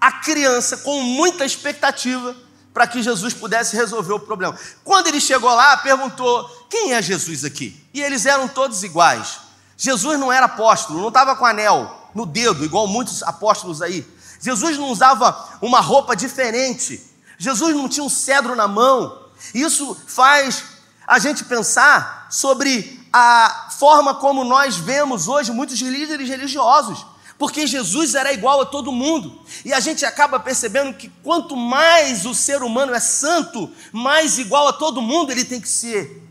a 0.00 0.12
criança 0.12 0.78
com 0.78 1.00
muita 1.00 1.44
expectativa 1.44 2.36
para 2.78 2.86
que 2.86 3.02
Jesus 3.02 3.34
pudesse 3.34 3.74
resolver 3.74 4.12
o 4.12 4.20
problema. 4.20 4.56
Quando 4.84 5.08
ele 5.08 5.20
chegou 5.20 5.52
lá, 5.52 5.76
perguntou: 5.78 6.48
quem 6.70 6.92
é 6.92 7.02
Jesus 7.02 7.44
aqui? 7.44 7.84
E 7.92 8.00
eles 8.00 8.24
eram 8.24 8.46
todos 8.46 8.84
iguais. 8.84 9.40
Jesus 9.76 10.16
não 10.16 10.32
era 10.32 10.46
apóstolo, 10.46 11.00
não 11.00 11.08
estava 11.08 11.34
com 11.34 11.44
anel 11.44 12.08
no 12.14 12.24
dedo, 12.24 12.64
igual 12.64 12.86
muitos 12.86 13.20
apóstolos 13.24 13.82
aí. 13.82 14.06
Jesus 14.40 14.78
não 14.78 14.90
usava 14.90 15.58
uma 15.60 15.80
roupa 15.80 16.14
diferente. 16.14 17.04
Jesus 17.36 17.74
não 17.74 17.88
tinha 17.88 18.04
um 18.04 18.08
cedro 18.08 18.54
na 18.54 18.68
mão. 18.68 19.24
Isso 19.52 19.96
faz 20.06 20.62
a 21.04 21.18
gente 21.18 21.46
pensar 21.46 22.28
sobre 22.30 23.04
a 23.12 23.70
forma 23.76 24.14
como 24.14 24.44
nós 24.44 24.76
vemos 24.76 25.26
hoje 25.26 25.50
muitos 25.50 25.80
líderes 25.80 26.28
religiosos, 26.28 27.04
porque 27.38 27.66
Jesus 27.66 28.14
era 28.14 28.32
igual 28.32 28.60
a 28.60 28.66
todo 28.66 28.90
mundo, 28.90 29.40
e 29.64 29.72
a 29.72 29.80
gente 29.80 30.04
acaba 30.04 30.40
percebendo 30.40 30.94
que 30.94 31.08
quanto 31.22 31.56
mais 31.56 32.26
o 32.26 32.34
ser 32.34 32.62
humano 32.62 32.92
é 32.92 33.00
santo, 33.00 33.72
mais 33.92 34.38
igual 34.38 34.68
a 34.68 34.72
todo 34.72 35.00
mundo 35.00 35.30
ele 35.30 35.44
tem 35.44 35.60
que 35.60 35.68
ser. 35.68 36.24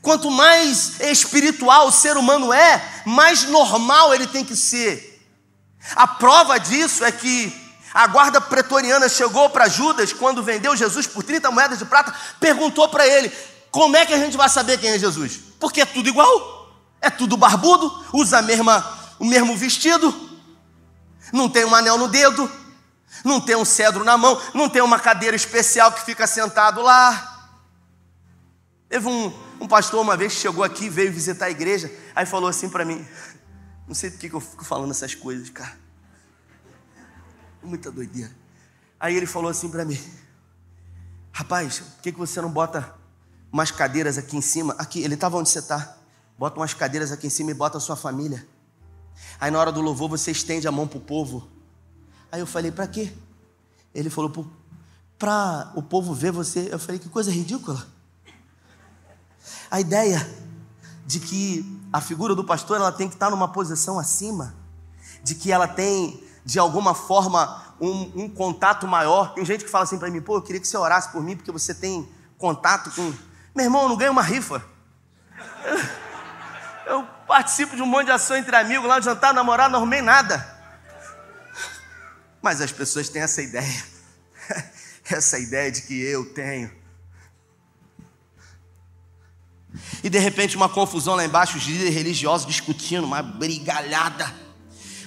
Quanto 0.00 0.30
mais 0.30 1.00
espiritual 1.00 1.88
o 1.88 1.92
ser 1.92 2.16
humano 2.16 2.52
é, 2.52 3.02
mais 3.04 3.44
normal 3.44 4.14
ele 4.14 4.26
tem 4.26 4.44
que 4.44 4.56
ser. 4.56 5.20
A 5.96 6.06
prova 6.06 6.58
disso 6.58 7.04
é 7.04 7.10
que 7.10 7.52
a 7.92 8.06
guarda 8.06 8.40
pretoriana 8.40 9.08
chegou 9.08 9.50
para 9.50 9.68
Judas 9.68 10.12
quando 10.12 10.42
vendeu 10.42 10.76
Jesus 10.76 11.06
por 11.06 11.22
30 11.22 11.50
moedas 11.50 11.78
de 11.78 11.84
prata, 11.84 12.14
perguntou 12.40 12.88
para 12.88 13.06
ele: 13.06 13.30
como 13.70 13.96
é 13.96 14.06
que 14.06 14.14
a 14.14 14.18
gente 14.18 14.36
vai 14.36 14.48
saber 14.48 14.78
quem 14.78 14.90
é 14.90 14.98
Jesus? 14.98 15.40
Porque 15.58 15.80
é 15.80 15.86
tudo 15.86 16.08
igual, 16.08 16.70
é 17.00 17.10
tudo 17.10 17.36
barbudo, 17.36 18.04
usa 18.12 18.38
a 18.38 18.42
mesma, 18.42 18.80
o 19.18 19.24
mesmo 19.24 19.56
vestido, 19.56 20.12
não 21.32 21.48
tem 21.48 21.64
um 21.64 21.74
anel 21.74 21.98
no 21.98 22.08
dedo, 22.08 22.50
não 23.24 23.40
tem 23.40 23.56
um 23.56 23.64
cedro 23.64 24.04
na 24.04 24.16
mão, 24.16 24.40
não 24.54 24.68
tem 24.68 24.82
uma 24.82 24.98
cadeira 24.98 25.36
especial 25.36 25.92
que 25.92 26.04
fica 26.04 26.26
sentado 26.26 26.82
lá. 26.82 27.50
Teve 28.88 29.08
um, 29.08 29.32
um 29.60 29.68
pastor 29.68 30.00
uma 30.00 30.16
vez 30.16 30.34
que 30.34 30.40
chegou 30.40 30.64
aqui, 30.64 30.88
veio 30.88 31.12
visitar 31.12 31.46
a 31.46 31.50
igreja, 31.50 31.90
aí 32.14 32.26
falou 32.26 32.48
assim 32.48 32.68
para 32.68 32.84
mim: 32.84 33.06
Não 33.86 33.94
sei 33.94 34.10
por 34.10 34.18
que 34.18 34.32
eu 34.32 34.40
fico 34.40 34.64
falando 34.64 34.90
essas 34.90 35.14
coisas, 35.14 35.48
cara. 35.50 35.76
Muita 37.62 37.90
doideira. 37.90 38.34
Aí 38.98 39.16
ele 39.16 39.26
falou 39.26 39.50
assim 39.50 39.70
para 39.70 39.84
mim: 39.84 39.98
Rapaz, 41.32 41.78
por 41.78 42.02
que, 42.02 42.12
que 42.12 42.18
você 42.18 42.40
não 42.40 42.50
bota 42.50 42.94
umas 43.52 43.70
cadeiras 43.70 44.16
aqui 44.16 44.36
em 44.36 44.40
cima. 44.40 44.74
Aqui, 44.78 45.02
ele 45.02 45.14
estava 45.14 45.36
onde 45.36 45.50
você 45.50 45.58
está. 45.58 45.96
Bota 46.38 46.58
umas 46.58 46.72
cadeiras 46.72 47.12
aqui 47.12 47.26
em 47.26 47.30
cima 47.30 47.50
e 47.50 47.54
bota 47.54 47.76
a 47.76 47.80
sua 47.80 47.94
família. 47.94 48.46
Aí 49.40 49.50
na 49.50 49.58
hora 49.58 49.72
do 49.72 49.80
louvor 49.80 50.08
você 50.08 50.30
estende 50.30 50.68
a 50.68 50.72
mão 50.72 50.86
para 50.86 50.98
o 50.98 51.00
povo. 51.00 51.48
Aí 52.30 52.40
eu 52.40 52.46
falei, 52.46 52.70
para 52.70 52.86
quê? 52.86 53.12
Ele 53.94 54.08
falou, 54.08 54.46
para 55.18 55.72
o 55.74 55.82
povo 55.82 56.14
ver 56.14 56.32
você. 56.32 56.68
Eu 56.70 56.78
falei, 56.78 56.98
que 56.98 57.08
coisa 57.08 57.30
ridícula. 57.30 57.86
A 59.70 59.80
ideia 59.80 60.28
de 61.06 61.20
que 61.20 61.80
a 61.92 62.00
figura 62.00 62.34
do 62.34 62.44
pastor 62.44 62.76
ela 62.76 62.92
tem 62.92 63.08
que 63.08 63.14
estar 63.14 63.30
numa 63.30 63.48
posição 63.48 63.98
acima, 63.98 64.54
de 65.22 65.34
que 65.34 65.52
ela 65.52 65.68
tem, 65.68 66.22
de 66.44 66.58
alguma 66.58 66.94
forma, 66.94 67.74
um, 67.80 68.24
um 68.24 68.28
contato 68.28 68.86
maior. 68.86 69.34
Tem 69.34 69.44
gente 69.44 69.64
que 69.64 69.70
fala 69.70 69.84
assim 69.84 69.98
para 69.98 70.10
mim, 70.10 70.22
pô, 70.22 70.36
eu 70.36 70.42
queria 70.42 70.60
que 70.60 70.68
você 70.68 70.76
orasse 70.76 71.10
por 71.10 71.22
mim, 71.22 71.36
porque 71.36 71.52
você 71.52 71.74
tem 71.74 72.08
contato 72.38 72.90
com 72.92 73.12
meu 73.54 73.66
irmão, 73.66 73.82
eu 73.82 73.88
não 73.90 73.96
ganho 73.96 74.12
uma 74.12 74.22
rifa. 74.22 74.64
Participo 77.32 77.74
de 77.74 77.80
um 77.80 77.86
monte 77.86 78.04
de 78.04 78.10
ação 78.10 78.36
entre 78.36 78.54
amigos, 78.54 78.86
lá 78.86 78.98
no 78.98 79.02
jantar, 79.02 79.32
namorar, 79.32 79.70
não 79.70 79.78
arrumei 79.78 80.02
nada. 80.02 80.46
Mas 82.42 82.60
as 82.60 82.70
pessoas 82.70 83.08
têm 83.08 83.22
essa 83.22 83.40
ideia. 83.40 83.84
Essa 85.08 85.38
ideia 85.38 85.72
de 85.72 85.80
que 85.80 85.98
eu 85.98 86.26
tenho. 86.26 86.70
E 90.04 90.10
de 90.10 90.18
repente 90.18 90.56
uma 90.56 90.68
confusão 90.68 91.14
lá 91.14 91.24
embaixo, 91.24 91.56
os 91.56 91.64
líderes 91.64 91.94
religiosos 91.94 92.46
discutindo, 92.46 93.04
uma 93.04 93.22
brigalhada. 93.22 94.30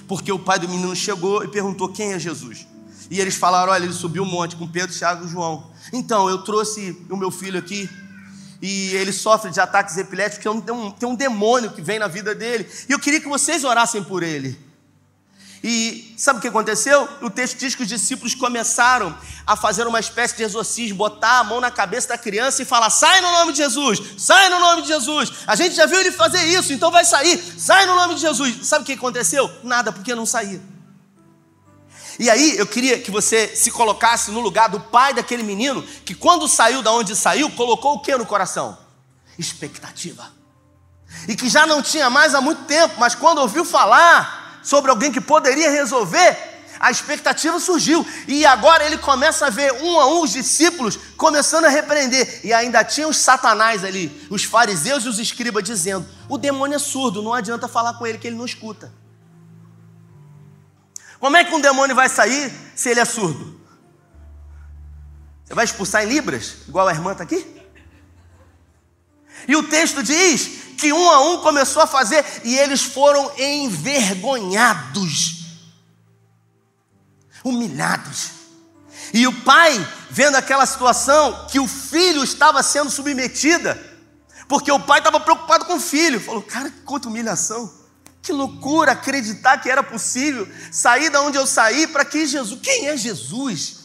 Porque 0.08 0.32
o 0.32 0.38
pai 0.38 0.58
do 0.58 0.68
menino 0.68 0.96
chegou 0.96 1.44
e 1.44 1.48
perguntou 1.48 1.92
quem 1.92 2.12
é 2.12 2.18
Jesus. 2.18 2.66
E 3.08 3.20
eles 3.20 3.36
falaram: 3.36 3.72
olha, 3.72 3.84
ele 3.84 3.92
subiu 3.92 4.24
um 4.24 4.26
monte 4.26 4.56
com 4.56 4.66
Pedro, 4.66 4.92
Tiago 4.92 5.24
e 5.24 5.28
João. 5.28 5.70
Então, 5.92 6.28
eu 6.28 6.38
trouxe 6.38 7.06
o 7.08 7.16
meu 7.16 7.30
filho 7.30 7.56
aqui 7.56 7.88
e 8.60 8.94
ele 8.94 9.12
sofre 9.12 9.50
de 9.50 9.60
ataques 9.60 9.96
epiléticos, 9.96 10.42
tem 10.64 10.74
um, 10.74 10.90
tem 10.90 11.08
um 11.08 11.14
demônio 11.14 11.70
que 11.72 11.82
vem 11.82 11.98
na 11.98 12.08
vida 12.08 12.34
dele. 12.34 12.68
E 12.88 12.92
eu 12.92 12.98
queria 12.98 13.20
que 13.20 13.28
vocês 13.28 13.64
orassem 13.64 14.02
por 14.02 14.22
ele. 14.22 14.66
E 15.62 16.14
sabe 16.16 16.38
o 16.38 16.42
que 16.42 16.48
aconteceu? 16.48 17.08
O 17.20 17.28
texto 17.28 17.58
diz 17.58 17.74
que 17.74 17.82
os 17.82 17.88
discípulos 17.88 18.34
começaram 18.34 19.16
a 19.44 19.56
fazer 19.56 19.86
uma 19.86 19.98
espécie 19.98 20.36
de 20.36 20.44
exorcismo, 20.44 20.96
botar 20.96 21.40
a 21.40 21.44
mão 21.44 21.60
na 21.60 21.70
cabeça 21.70 22.08
da 22.08 22.18
criança 22.18 22.62
e 22.62 22.64
falar: 22.64 22.88
sai 22.88 23.20
no 23.20 23.30
nome 23.32 23.52
de 23.52 23.58
Jesus, 23.58 24.00
sai 24.16 24.48
no 24.48 24.60
nome 24.60 24.82
de 24.82 24.88
Jesus. 24.88 25.32
A 25.46 25.56
gente 25.56 25.74
já 25.74 25.86
viu 25.86 25.98
ele 25.98 26.12
fazer 26.12 26.44
isso, 26.44 26.72
então 26.72 26.90
vai 26.90 27.04
sair, 27.04 27.42
sai 27.58 27.84
no 27.84 27.96
nome 27.96 28.14
de 28.14 28.20
Jesus. 28.20 28.66
Sabe 28.66 28.82
o 28.82 28.86
que 28.86 28.92
aconteceu? 28.92 29.50
Nada, 29.64 29.90
porque 29.90 30.14
não 30.14 30.24
saía. 30.24 30.60
E 32.18 32.30
aí 32.30 32.56
eu 32.56 32.66
queria 32.66 32.98
que 32.98 33.10
você 33.10 33.54
se 33.54 33.70
colocasse 33.70 34.30
no 34.30 34.40
lugar 34.40 34.68
do 34.68 34.80
pai 34.80 35.12
daquele 35.12 35.42
menino 35.42 35.82
que, 35.82 36.14
quando 36.14 36.48
saiu 36.48 36.82
da 36.82 36.92
onde 36.92 37.14
saiu, 37.14 37.50
colocou 37.50 37.94
o 37.94 38.00
que 38.00 38.16
no 38.16 38.24
coração? 38.24 38.78
Expectativa. 39.38 40.32
E 41.28 41.36
que 41.36 41.48
já 41.48 41.66
não 41.66 41.82
tinha 41.82 42.08
mais 42.08 42.34
há 42.34 42.40
muito 42.40 42.64
tempo, 42.64 42.94
mas 42.98 43.14
quando 43.14 43.38
ouviu 43.38 43.64
falar 43.64 44.60
sobre 44.62 44.90
alguém 44.90 45.12
que 45.12 45.20
poderia 45.20 45.70
resolver, 45.70 46.36
a 46.80 46.90
expectativa 46.90 47.58
surgiu. 47.60 48.06
E 48.26 48.44
agora 48.46 48.84
ele 48.84 48.98
começa 48.98 49.46
a 49.46 49.50
ver 49.50 49.72
um 49.72 50.00
a 50.00 50.06
um 50.06 50.22
os 50.22 50.32
discípulos 50.32 50.98
começando 51.16 51.64
a 51.64 51.68
repreender. 51.68 52.40
E 52.44 52.52
ainda 52.52 52.84
tinha 52.84 53.08
os 53.08 53.18
satanás 53.18 53.84
ali, 53.84 54.26
os 54.30 54.44
fariseus 54.44 55.04
e 55.04 55.08
os 55.08 55.18
escribas, 55.18 55.64
dizendo: 55.64 56.06
o 56.28 56.38
demônio 56.38 56.76
é 56.76 56.78
surdo, 56.78 57.22
não 57.22 57.34
adianta 57.34 57.68
falar 57.68 57.94
com 57.94 58.06
ele 58.06 58.18
que 58.18 58.26
ele 58.26 58.36
não 58.36 58.44
escuta. 58.44 58.92
Como 61.18 61.36
é 61.36 61.44
que 61.44 61.54
um 61.54 61.60
demônio 61.60 61.96
vai 61.96 62.08
sair 62.08 62.52
se 62.74 62.90
ele 62.90 63.00
é 63.00 63.04
surdo? 63.04 63.60
Você 65.44 65.54
vai 65.54 65.64
expulsar 65.64 66.04
em 66.04 66.08
Libras, 66.08 66.56
igual 66.66 66.88
a 66.88 66.92
irmã 66.92 67.12
está 67.12 67.24
aqui? 67.24 67.46
E 69.46 69.54
o 69.54 69.68
texto 69.68 70.02
diz 70.02 70.64
que 70.76 70.92
um 70.92 71.10
a 71.10 71.20
um 71.20 71.40
começou 71.40 71.82
a 71.82 71.86
fazer 71.86 72.24
e 72.44 72.58
eles 72.58 72.82
foram 72.82 73.30
envergonhados, 73.38 75.46
humilhados. 77.44 78.30
E 79.14 79.26
o 79.26 79.42
pai, 79.42 79.74
vendo 80.10 80.36
aquela 80.36 80.66
situação, 80.66 81.46
que 81.46 81.60
o 81.60 81.68
filho 81.68 82.24
estava 82.24 82.62
sendo 82.62 82.90
submetida, 82.90 83.80
porque 84.48 84.70
o 84.70 84.80
pai 84.80 84.98
estava 84.98 85.20
preocupado 85.20 85.64
com 85.64 85.74
o 85.74 85.80
filho, 85.80 86.20
falou: 86.20 86.42
Cara, 86.42 86.72
quanta 86.84 87.08
humilhação. 87.08 87.85
Que 88.26 88.32
loucura 88.32 88.90
acreditar 88.90 89.58
que 89.58 89.70
era 89.70 89.84
possível 89.84 90.48
sair 90.72 91.10
da 91.10 91.22
onde 91.22 91.38
eu 91.38 91.46
saí 91.46 91.86
para 91.86 92.04
que 92.04 92.26
Jesus. 92.26 92.58
Quem 92.60 92.88
é 92.88 92.96
Jesus? 92.96 93.84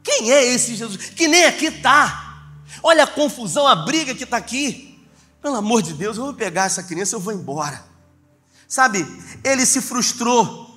Quem 0.00 0.30
é 0.30 0.44
esse 0.44 0.76
Jesus? 0.76 1.06
Que 1.10 1.26
nem 1.26 1.44
aqui 1.44 1.66
está. 1.66 2.52
Olha 2.84 3.02
a 3.02 3.06
confusão, 3.08 3.66
a 3.66 3.74
briga 3.74 4.14
que 4.14 4.22
está 4.22 4.36
aqui. 4.36 4.96
Pelo 5.42 5.56
amor 5.56 5.82
de 5.82 5.92
Deus, 5.92 6.16
eu 6.16 6.22
vou 6.22 6.32
pegar 6.32 6.66
essa 6.66 6.84
criança, 6.84 7.16
eu 7.16 7.20
vou 7.20 7.32
embora. 7.32 7.84
Sabe, 8.68 9.04
ele 9.42 9.66
se 9.66 9.80
frustrou, 9.80 10.72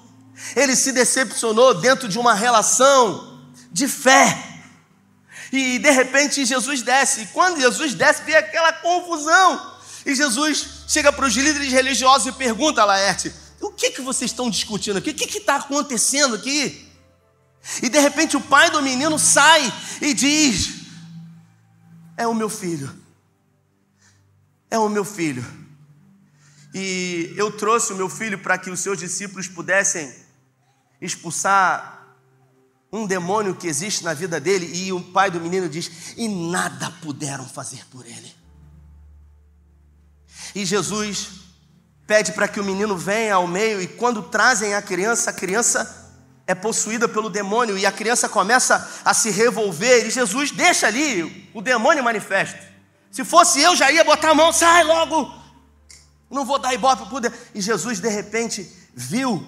ele 0.55 0.75
se 0.75 0.91
decepcionou 0.91 1.75
dentro 1.75 2.09
de 2.09 2.17
uma 2.17 2.33
relação 2.33 3.47
de 3.71 3.87
fé. 3.87 4.63
E 5.51 5.77
de 5.77 5.91
repente 5.91 6.45
Jesus 6.45 6.81
desce, 6.81 7.21
e 7.21 7.25
quando 7.27 7.61
Jesus 7.61 7.93
desce, 7.93 8.23
vem 8.23 8.33
aquela 8.33 8.73
confusão. 8.73 9.77
E 10.03 10.15
Jesus 10.15 10.82
chega 10.93 11.11
para 11.11 11.25
os 11.25 11.33
líderes 11.33 11.71
religiosos 11.71 12.27
e 12.27 12.31
pergunta 12.31 12.83
a 12.83 12.85
Laerte: 12.85 13.33
o 13.59 13.71
que, 13.71 13.89
que 13.89 14.01
vocês 14.01 14.29
estão 14.29 14.49
discutindo 14.49 14.97
aqui? 14.97 15.09
O 15.09 15.15
que 15.15 15.39
está 15.39 15.55
acontecendo 15.55 16.35
aqui? 16.35 16.87
E 17.81 17.89
de 17.89 17.99
repente 17.99 18.37
o 18.37 18.41
pai 18.41 18.69
do 18.69 18.81
menino 18.81 19.17
sai 19.17 19.73
e 20.01 20.13
diz: 20.13 20.69
É 22.15 22.27
o 22.27 22.35
meu 22.35 22.49
filho. 22.49 22.93
É 24.69 24.77
o 24.77 24.87
meu 24.87 25.03
filho. 25.03 25.43
E 26.75 27.33
eu 27.35 27.51
trouxe 27.51 27.93
o 27.93 27.95
meu 27.95 28.09
filho 28.09 28.37
para 28.37 28.57
que 28.57 28.69
os 28.69 28.79
seus 28.79 28.99
discípulos 28.99 29.47
pudessem 29.47 30.13
expulsar 31.01 32.17
um 32.91 33.07
demônio 33.07 33.55
que 33.55 33.67
existe 33.67 34.03
na 34.03 34.13
vida 34.13 34.39
dele. 34.39 34.69
E 34.75 34.93
o 34.93 35.01
pai 35.01 35.31
do 35.31 35.41
menino 35.41 35.67
diz: 35.67 36.13
E 36.17 36.27
nada 36.27 36.91
puderam 37.01 37.47
fazer 37.47 37.83
por 37.87 38.05
ele. 38.05 38.42
E 40.53 40.65
Jesus 40.65 41.29
pede 42.05 42.31
para 42.33 42.47
que 42.47 42.59
o 42.59 42.63
menino 42.63 42.97
venha 42.97 43.35
ao 43.35 43.47
meio, 43.47 43.81
e 43.81 43.87
quando 43.87 44.23
trazem 44.23 44.75
a 44.75 44.81
criança, 44.81 45.29
a 45.29 45.33
criança 45.33 46.11
é 46.45 46.53
possuída 46.53 47.07
pelo 47.07 47.29
demônio, 47.29 47.77
e 47.77 47.85
a 47.85 47.91
criança 47.91 48.27
começa 48.27 49.01
a 49.03 49.13
se 49.13 49.29
revolver, 49.31 50.05
e 50.05 50.11
Jesus 50.11 50.51
deixa 50.51 50.87
ali 50.87 51.49
o 51.53 51.61
demônio 51.61 52.03
manifesto. 52.03 52.59
Se 53.11 53.23
fosse 53.23 53.61
eu, 53.61 53.75
já 53.75 53.91
ia 53.91 54.03
botar 54.03 54.31
a 54.31 54.35
mão, 54.35 54.51
sai 54.51 54.83
logo, 54.83 55.33
não 56.29 56.45
vou 56.45 56.59
dar 56.59 56.73
ibope 56.73 57.07
para 57.09 57.31
E 57.53 57.61
Jesus, 57.61 57.99
de 57.99 58.09
repente, 58.09 58.69
viu 58.93 59.47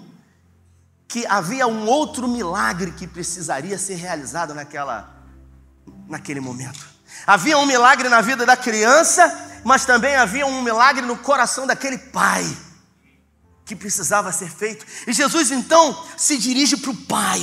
que 1.07 1.25
havia 1.27 1.67
um 1.67 1.85
outro 1.87 2.27
milagre 2.27 2.91
que 2.91 3.07
precisaria 3.07 3.77
ser 3.77 3.95
realizado 3.95 4.53
naquela, 4.53 5.13
naquele 6.07 6.39
momento. 6.39 6.85
Havia 7.25 7.57
um 7.57 7.65
milagre 7.65 8.09
na 8.09 8.21
vida 8.21 8.45
da 8.45 8.55
criança, 8.55 9.54
mas 9.65 9.83
também 9.83 10.15
havia 10.15 10.45
um 10.45 10.61
milagre 10.61 11.03
no 11.03 11.17
coração 11.17 11.65
daquele 11.65 11.97
pai 11.97 12.45
que 13.65 13.75
precisava 13.75 14.31
ser 14.31 14.47
feito. 14.47 14.85
E 15.07 15.11
Jesus 15.11 15.49
então 15.49 16.05
se 16.15 16.37
dirige 16.37 16.77
para 16.77 16.91
o 16.91 16.95
pai. 16.95 17.41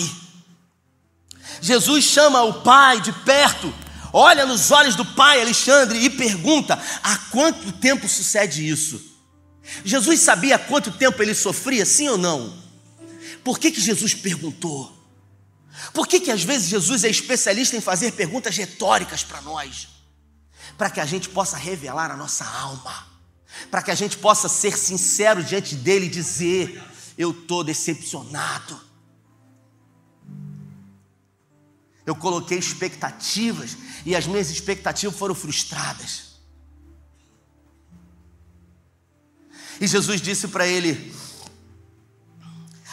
Jesus 1.61 2.05
chama 2.05 2.41
o 2.45 2.63
pai 2.63 3.01
de 3.01 3.13
perto, 3.13 3.75
olha 4.13 4.47
nos 4.47 4.71
olhos 4.71 4.95
do 4.95 5.05
pai 5.05 5.41
Alexandre 5.41 5.99
e 5.99 6.09
pergunta: 6.09 6.81
há 7.03 7.17
quanto 7.33 7.73
tempo 7.73 8.09
sucede 8.09 8.69
isso? 8.69 9.03
Jesus 9.85 10.21
sabia 10.21 10.55
há 10.55 10.59
quanto 10.61 10.93
tempo 10.93 11.21
ele 11.21 11.35
sofria, 11.35 11.85
sim 11.85 12.09
ou 12.09 12.17
não? 12.17 12.57
Por 13.43 13.59
que, 13.59 13.73
que 13.73 13.81
Jesus 13.81 14.15
perguntou? 14.15 14.97
Por 15.93 16.07
que, 16.07 16.21
que 16.21 16.31
às 16.31 16.45
vezes 16.45 16.69
Jesus 16.69 17.03
é 17.03 17.09
especialista 17.09 17.77
em 17.77 17.81
fazer 17.81 18.13
perguntas 18.13 18.57
retóricas 18.57 19.25
para 19.25 19.41
nós? 19.43 19.89
Para 20.77 20.91
que 20.91 21.01
a 21.01 21.07
gente 21.07 21.29
possa 21.29 21.57
revelar 21.57 22.11
a 22.11 22.17
nossa 22.17 22.45
alma, 22.45 23.07
para 23.71 23.83
que 23.83 23.91
a 23.91 23.95
gente 23.95 24.19
possa 24.19 24.49
ser 24.49 24.77
sincero 24.77 25.43
diante 25.43 25.75
dele 25.75 26.07
e 26.07 26.11
dizer: 26.11 26.83
Eu 27.17 27.31
estou 27.31 27.63
decepcionado. 27.63 28.81
Eu 32.05 32.17
coloquei 32.17 32.59
expectativas 32.59 33.77
e 34.05 34.17
as 34.17 34.27
minhas 34.27 34.51
expectativas 34.51 35.17
foram 35.17 35.35
frustradas. 35.35 36.33
E 39.81 39.87
Jesus 39.87 40.21
disse 40.21 40.49
para 40.49 40.67
ele, 40.67 41.15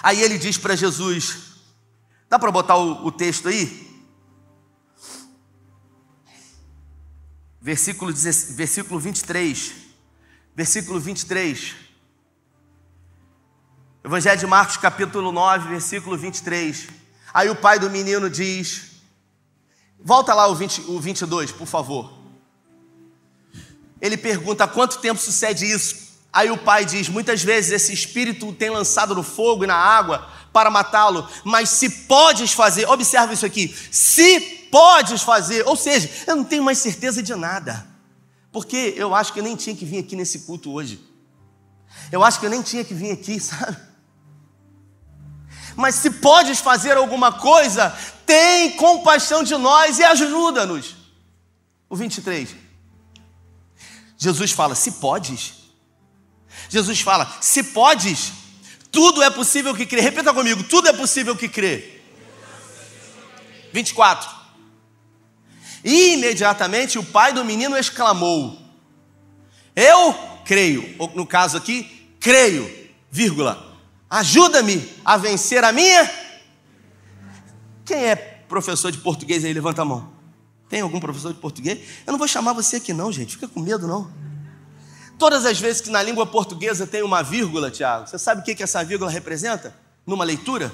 aí 0.02 0.22
ele 0.22 0.38
diz 0.38 0.58
para 0.58 0.76
Jesus, 0.76 1.50
Dá 2.30 2.38
para 2.38 2.52
botar 2.52 2.78
o, 2.78 3.08
o, 3.08 3.12
texto 3.12 3.48
aí? 3.48 3.88
Versículo, 7.62 8.13
versículo 8.52 9.00
23. 9.00 9.74
Versículo 10.56 11.00
23. 11.00 11.76
Evangelho 14.04 14.39
de 14.39 14.48
Marcos, 14.48 14.78
capítulo 14.78 15.32
9, 15.32 15.69
versículo 15.69 16.17
23. 16.17 16.88
Aí 17.34 17.50
o 17.50 17.56
pai 17.56 17.78
do 17.78 17.89
menino 17.89 18.30
diz: 18.30 18.91
Volta 20.00 20.34
lá 20.34 20.48
o, 20.48 20.56
20, 20.56 20.82
o 20.88 21.00
22, 21.00 21.52
por 21.52 21.67
favor. 21.67 22.17
Ele 24.00 24.15
pergunta: 24.15 24.63
há 24.63 24.67
quanto 24.67 25.00
tempo 25.00 25.19
sucede 25.19 25.69
isso? 25.69 26.17
Aí 26.32 26.50
o 26.50 26.58
pai 26.58 26.86
diz: 26.86 27.10
Muitas 27.10 27.43
vezes 27.43 27.72
esse 27.72 27.93
espírito 27.93 28.54
tem 28.54 28.69
lançado 28.69 29.13
no 29.13 29.22
fogo 29.22 29.65
e 29.65 29.67
na 29.67 29.76
água 29.76 30.30
para 30.54 30.72
matá-lo, 30.72 31.28
mas 31.43 31.69
se 31.69 31.89
podes 31.89 32.54
fazer, 32.54 32.88
observa 32.88 33.34
isso 33.34 33.45
aqui, 33.45 33.76
se 33.91 34.59
podes 34.69 35.21
fazer, 35.21 35.67
ou 35.67 35.75
seja, 35.75 36.10
eu 36.27 36.36
não 36.36 36.43
tenho 36.43 36.63
mais 36.63 36.77
certeza 36.77 37.21
de 37.21 37.34
nada, 37.36 37.86
porque 38.51 38.93
eu 38.95 39.13
acho 39.13 39.34
que 39.34 39.39
eu 39.39 39.43
nem 39.43 39.55
tinha 39.55 39.75
que 39.75 39.86
vir 39.86 39.99
aqui 39.99 40.15
nesse 40.15 40.39
culto 40.39 40.71
hoje, 40.71 40.99
eu 42.12 42.23
acho 42.23 42.39
que 42.39 42.45
eu 42.45 42.49
nem 42.49 42.62
tinha 42.62 42.84
que 42.84 42.93
vir 42.93 43.12
aqui, 43.12 43.39
sabe? 43.41 43.77
Mas 45.75 45.95
se 45.95 46.10
podes 46.12 46.60
fazer 46.60 46.97
alguma 46.97 47.32
coisa, 47.32 47.89
tem 48.25 48.75
compaixão 48.75 49.43
de 49.43 49.55
nós 49.55 49.97
e 49.97 50.03
ajuda-nos. 50.03 50.95
O 51.89 51.95
23. 51.95 52.49
Jesus 54.17 54.51
fala: 54.51 54.75
se 54.75 54.91
podes. 54.93 55.53
Jesus 56.69 56.99
fala: 56.99 57.32
se 57.39 57.63
podes, 57.63 58.34
tudo 58.91 59.23
é 59.23 59.29
possível 59.29 59.73
que 59.73 59.86
crê. 59.86 60.01
Repita 60.01 60.34
comigo: 60.34 60.63
tudo 60.63 60.89
é 60.89 60.93
possível 60.93 61.36
que 61.36 61.47
crê. 61.47 62.01
24. 63.71 64.38
E 65.84 66.13
imediatamente 66.13 66.98
o 66.98 67.04
pai 67.04 67.34
do 67.34 67.46
menino 67.46 67.78
exclamou: 67.78 68.60
Eu 69.76 70.13
creio, 70.46 70.96
ou 70.98 71.10
no 71.15 71.26
caso 71.26 71.58
aqui, 71.58 72.15
creio, 72.20 72.89
vírgula, 73.10 73.78
ajuda-me 74.10 74.88
a 75.06 75.18
vencer 75.18 75.63
a 75.63 75.72
minha. 75.72 76.10
Quem 77.86 77.98
é 78.06 78.15
professor 78.15 78.92
de 78.92 78.98
português 78.98 79.46
aí? 79.46 79.54
Levanta 79.54 79.82
a 79.82 79.86
mão. 79.86 80.12
Tem 80.68 80.82
algum 80.82 81.00
professor 81.00 81.34
de 81.34 81.39
português? 81.39 81.80
Eu 82.06 82.12
não 82.12 82.20
vou 82.20 82.28
chamar 82.28 82.54
você 82.54 82.76
aqui, 82.76 82.94
não, 82.94 83.12
gente, 83.12 83.34
fica 83.34 83.48
com 83.48 83.60
medo, 83.60 83.88
não. 83.88 84.12
Todas 85.18 85.46
as 85.46 85.60
vezes 85.60 85.82
que 85.82 85.89
na 85.89 86.02
língua 86.02 86.26
portuguesa 86.26 86.88
tem 86.88 87.04
uma 87.04 87.22
vírgula, 87.22 87.70
Tiago, 87.70 88.08
você 88.08 88.18
sabe 88.18 88.42
o 88.42 88.44
que, 88.44 88.62
essa 88.63 88.84
vírgula 88.84 89.10
representa? 89.10 89.76
Numa 90.06 90.24
leitura? 90.24 90.72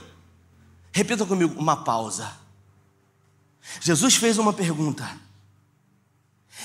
Repita 0.91 1.25
comigo, 1.25 1.59
uma 1.59 1.83
pausa. 1.83 2.31
Jesus 3.81 4.15
fez 4.15 4.37
uma 4.37 4.53
pergunta. 4.53 5.09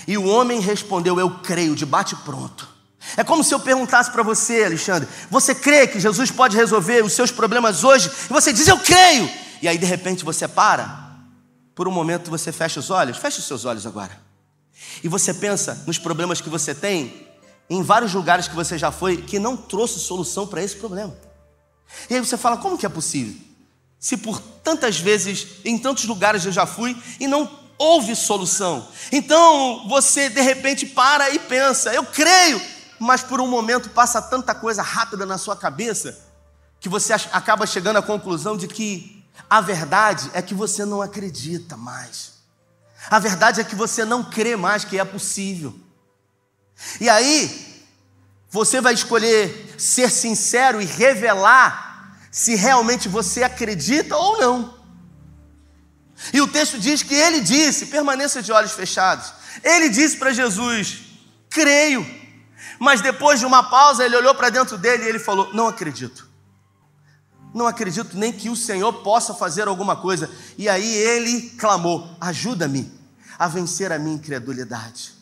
E 0.06 0.16
o 0.16 0.26
homem 0.26 0.60
respondeu: 0.60 1.18
Eu 1.18 1.38
creio, 1.40 1.74
de 1.74 1.86
bate 1.86 2.14
pronto. 2.16 2.68
É 3.16 3.24
como 3.24 3.42
se 3.42 3.54
eu 3.54 3.60
perguntasse 3.60 4.10
para 4.10 4.22
você, 4.22 4.64
Alexandre: 4.64 5.08
Você 5.30 5.54
crê 5.54 5.86
que 5.86 6.00
Jesus 6.00 6.30
pode 6.30 6.56
resolver 6.56 7.04
os 7.04 7.12
seus 7.12 7.30
problemas 7.30 7.84
hoje? 7.84 8.10
E 8.28 8.32
você 8.32 8.52
diz: 8.52 8.66
Eu 8.68 8.78
creio. 8.78 9.30
E 9.62 9.68
aí 9.68 9.78
de 9.78 9.86
repente 9.86 10.24
você 10.24 10.46
para. 10.46 11.10
Por 11.74 11.88
um 11.88 11.92
momento 11.92 12.30
você 12.30 12.52
fecha 12.52 12.80
os 12.80 12.90
olhos. 12.90 13.16
Fecha 13.16 13.38
os 13.38 13.46
seus 13.46 13.64
olhos 13.64 13.86
agora. 13.86 14.18
E 15.02 15.08
você 15.08 15.32
pensa 15.32 15.82
nos 15.86 15.98
problemas 15.98 16.40
que 16.40 16.48
você 16.48 16.74
tem 16.74 17.28
em 17.68 17.82
vários 17.82 18.12
lugares 18.12 18.48
que 18.48 18.54
você 18.54 18.76
já 18.76 18.90
foi 18.90 19.18
que 19.18 19.38
não 19.38 19.56
trouxe 19.56 19.98
solução 20.00 20.46
para 20.46 20.62
esse 20.62 20.76
problema. 20.76 21.16
E 22.08 22.14
aí 22.14 22.20
você 22.20 22.36
fala: 22.36 22.56
como 22.56 22.76
que 22.76 22.86
é 22.86 22.88
possível? 22.88 23.49
Se 24.00 24.16
por 24.16 24.40
tantas 24.40 24.98
vezes, 24.98 25.46
em 25.62 25.78
tantos 25.78 26.06
lugares 26.06 26.46
eu 26.46 26.50
já 26.50 26.64
fui 26.64 27.00
e 27.20 27.28
não 27.28 27.60
houve 27.76 28.16
solução. 28.16 28.88
Então 29.12 29.86
você 29.86 30.30
de 30.30 30.40
repente 30.40 30.86
para 30.86 31.28
e 31.30 31.38
pensa: 31.38 31.92
eu 31.92 32.04
creio, 32.04 32.60
mas 32.98 33.22
por 33.22 33.42
um 33.42 33.46
momento 33.46 33.90
passa 33.90 34.22
tanta 34.22 34.54
coisa 34.54 34.82
rápida 34.82 35.26
na 35.26 35.36
sua 35.36 35.54
cabeça 35.54 36.18
que 36.80 36.88
você 36.88 37.12
acaba 37.12 37.66
chegando 37.66 37.98
à 37.98 38.02
conclusão 38.02 38.56
de 38.56 38.66
que 38.66 39.22
a 39.48 39.60
verdade 39.60 40.30
é 40.32 40.40
que 40.40 40.54
você 40.54 40.86
não 40.86 41.02
acredita 41.02 41.76
mais. 41.76 42.40
A 43.10 43.18
verdade 43.18 43.60
é 43.60 43.64
que 43.64 43.74
você 43.74 44.04
não 44.04 44.24
crê 44.24 44.56
mais 44.56 44.82
que 44.82 44.98
é 44.98 45.04
possível. 45.04 45.78
E 46.98 47.08
aí, 47.08 47.84
você 48.48 48.80
vai 48.80 48.94
escolher 48.94 49.74
ser 49.78 50.10
sincero 50.10 50.80
e 50.80 50.86
revelar 50.86 51.89
se 52.30 52.54
realmente 52.54 53.08
você 53.08 53.42
acredita 53.42 54.16
ou 54.16 54.38
não. 54.38 54.74
E 56.32 56.40
o 56.40 56.46
texto 56.46 56.78
diz 56.78 57.02
que 57.02 57.14
ele 57.14 57.40
disse: 57.40 57.86
permaneça 57.86 58.42
de 58.42 58.52
olhos 58.52 58.72
fechados. 58.72 59.32
Ele 59.62 59.88
disse 59.88 60.16
para 60.16 60.32
Jesus: 60.32 61.02
creio. 61.48 62.06
Mas 62.78 63.00
depois 63.00 63.40
de 63.40 63.46
uma 63.46 63.62
pausa, 63.62 64.04
ele 64.04 64.16
olhou 64.16 64.34
para 64.34 64.50
dentro 64.50 64.78
dele 64.78 65.04
e 65.04 65.08
ele 65.08 65.18
falou: 65.18 65.52
não 65.52 65.66
acredito. 65.66 66.28
Não 67.52 67.66
acredito 67.66 68.16
nem 68.16 68.32
que 68.32 68.48
o 68.48 68.54
Senhor 68.54 68.92
possa 69.02 69.34
fazer 69.34 69.66
alguma 69.66 69.96
coisa. 69.96 70.30
E 70.56 70.68
aí 70.68 70.94
ele 70.94 71.50
clamou: 71.50 72.08
ajuda-me 72.20 72.92
a 73.38 73.48
vencer 73.48 73.90
a 73.90 73.98
minha 73.98 74.16
incredulidade. 74.16 75.14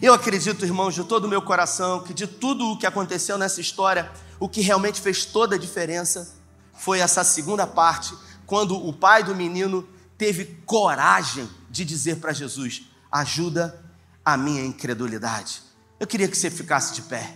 Eu 0.00 0.14
acredito, 0.14 0.64
irmãos, 0.64 0.94
de 0.94 1.02
todo 1.02 1.24
o 1.24 1.28
meu 1.28 1.42
coração, 1.42 2.04
que 2.04 2.14
de 2.14 2.26
tudo 2.26 2.70
o 2.70 2.78
que 2.78 2.86
aconteceu 2.86 3.36
nessa 3.36 3.60
história, 3.60 4.08
o 4.40 4.48
que 4.48 4.60
realmente 4.60 5.00
fez 5.00 5.24
toda 5.24 5.56
a 5.56 5.58
diferença 5.58 6.36
foi 6.78 7.00
essa 7.00 7.24
segunda 7.24 7.66
parte, 7.66 8.14
quando 8.46 8.76
o 8.76 8.92
pai 8.92 9.24
do 9.24 9.34
menino 9.34 9.86
teve 10.16 10.44
coragem 10.64 11.48
de 11.70 11.84
dizer 11.84 12.16
para 12.16 12.32
Jesus: 12.32 12.82
ajuda 13.10 13.84
a 14.24 14.36
minha 14.36 14.64
incredulidade. 14.64 15.62
Eu 15.98 16.06
queria 16.06 16.28
que 16.28 16.36
você 16.36 16.50
ficasse 16.50 16.94
de 16.94 17.02
pé. 17.02 17.34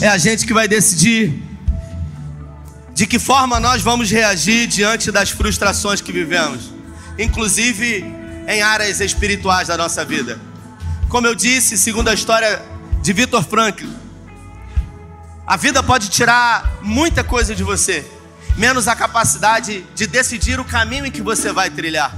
É 0.00 0.08
a 0.08 0.18
gente 0.18 0.46
que 0.46 0.52
vai 0.52 0.66
decidir 0.66 1.40
de 2.92 3.06
que 3.06 3.18
forma 3.18 3.60
nós 3.60 3.80
vamos 3.80 4.10
reagir 4.10 4.66
diante 4.66 5.12
das 5.12 5.30
frustrações 5.30 6.00
que 6.00 6.10
vivemos, 6.10 6.72
inclusive 7.16 8.04
em 8.48 8.60
áreas 8.60 9.00
espirituais 9.00 9.68
da 9.68 9.76
nossa 9.76 10.04
vida. 10.04 10.40
Como 11.08 11.26
eu 11.26 11.34
disse, 11.34 11.78
segundo 11.78 12.08
a 12.08 12.14
história 12.14 12.60
de 13.00 13.12
Victor 13.12 13.44
Franklin, 13.44 13.94
a 15.48 15.56
vida 15.56 15.82
pode 15.82 16.10
tirar 16.10 16.78
muita 16.82 17.24
coisa 17.24 17.54
de 17.54 17.64
você, 17.64 18.06
menos 18.54 18.86
a 18.86 18.94
capacidade 18.94 19.80
de 19.94 20.06
decidir 20.06 20.60
o 20.60 20.64
caminho 20.64 21.06
em 21.06 21.10
que 21.10 21.22
você 21.22 21.50
vai 21.50 21.70
trilhar. 21.70 22.14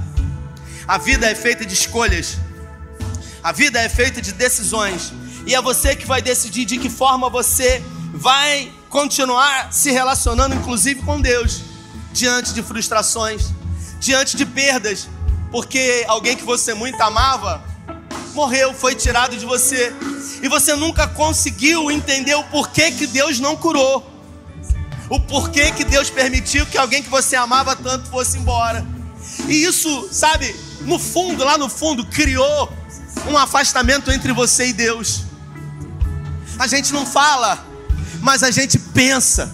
A 0.85 0.97
vida 0.97 1.31
é 1.31 1.33
feita 1.33 1.65
de 1.65 1.73
escolhas, 1.73 2.37
a 3.41 3.53
vida 3.53 3.79
é 3.79 3.87
feita 3.87 4.21
de 4.21 4.33
decisões, 4.33 5.13
e 5.47 5.55
é 5.55 5.61
você 5.61 5.95
que 5.95 6.05
vai 6.05 6.21
decidir 6.21 6.65
de 6.65 6.77
que 6.77 6.89
forma 6.89 7.29
você 7.29 7.81
vai 8.13 8.69
continuar 8.89 9.71
se 9.71 9.91
relacionando, 9.91 10.53
inclusive 10.53 11.01
com 11.01 11.21
Deus, 11.21 11.61
diante 12.11 12.53
de 12.53 12.61
frustrações, 12.61 13.53
diante 13.97 14.35
de 14.35 14.45
perdas, 14.45 15.07
porque 15.49 16.03
alguém 16.09 16.35
que 16.35 16.43
você 16.43 16.73
muito 16.73 16.99
amava 16.99 17.63
morreu, 18.33 18.73
foi 18.73 18.95
tirado 18.95 19.37
de 19.37 19.45
você. 19.45 19.93
E 20.41 20.47
você 20.47 20.75
nunca 20.75 21.07
conseguiu 21.07 21.91
entender 21.91 22.35
o 22.35 22.43
porquê 22.45 22.91
que 22.91 23.07
Deus 23.07 23.39
não 23.39 23.55
curou. 23.55 24.09
O 25.09 25.19
porquê 25.19 25.71
que 25.71 25.83
Deus 25.83 26.09
permitiu 26.09 26.65
que 26.65 26.77
alguém 26.77 27.03
que 27.03 27.09
você 27.09 27.35
amava 27.35 27.75
tanto 27.75 28.09
fosse 28.09 28.37
embora. 28.37 28.85
E 29.47 29.63
isso, 29.63 30.09
sabe, 30.11 30.55
no 30.81 30.97
fundo, 30.97 31.43
lá 31.43 31.57
no 31.57 31.69
fundo, 31.69 32.05
criou 32.05 32.71
um 33.29 33.37
afastamento 33.37 34.11
entre 34.11 34.31
você 34.31 34.67
e 34.67 34.73
Deus. 34.73 35.23
A 36.57 36.67
gente 36.67 36.93
não 36.93 37.05
fala, 37.05 37.65
mas 38.21 38.43
a 38.43 38.51
gente 38.51 38.79
pensa. 38.79 39.51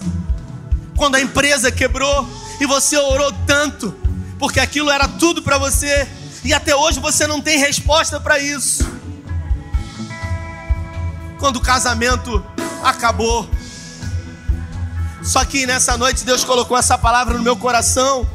Quando 0.96 1.16
a 1.16 1.20
empresa 1.20 1.70
quebrou 1.70 2.28
e 2.60 2.66
você 2.66 2.96
orou 2.96 3.32
tanto, 3.46 3.96
porque 4.38 4.60
aquilo 4.60 4.90
era 4.90 5.06
tudo 5.06 5.42
para 5.42 5.58
você, 5.58 6.08
e 6.44 6.52
até 6.52 6.74
hoje 6.74 7.00
você 7.00 7.26
não 7.26 7.40
tem 7.40 7.58
resposta 7.58 8.20
para 8.20 8.38
isso. 8.38 8.88
Quando 11.38 11.56
o 11.56 11.60
casamento 11.60 12.44
acabou, 12.82 13.48
só 15.22 15.44
que 15.44 15.66
nessa 15.66 15.96
noite 15.96 16.24
Deus 16.24 16.44
colocou 16.44 16.76
essa 16.76 16.96
palavra 16.96 17.36
no 17.36 17.42
meu 17.42 17.56
coração 17.56 18.26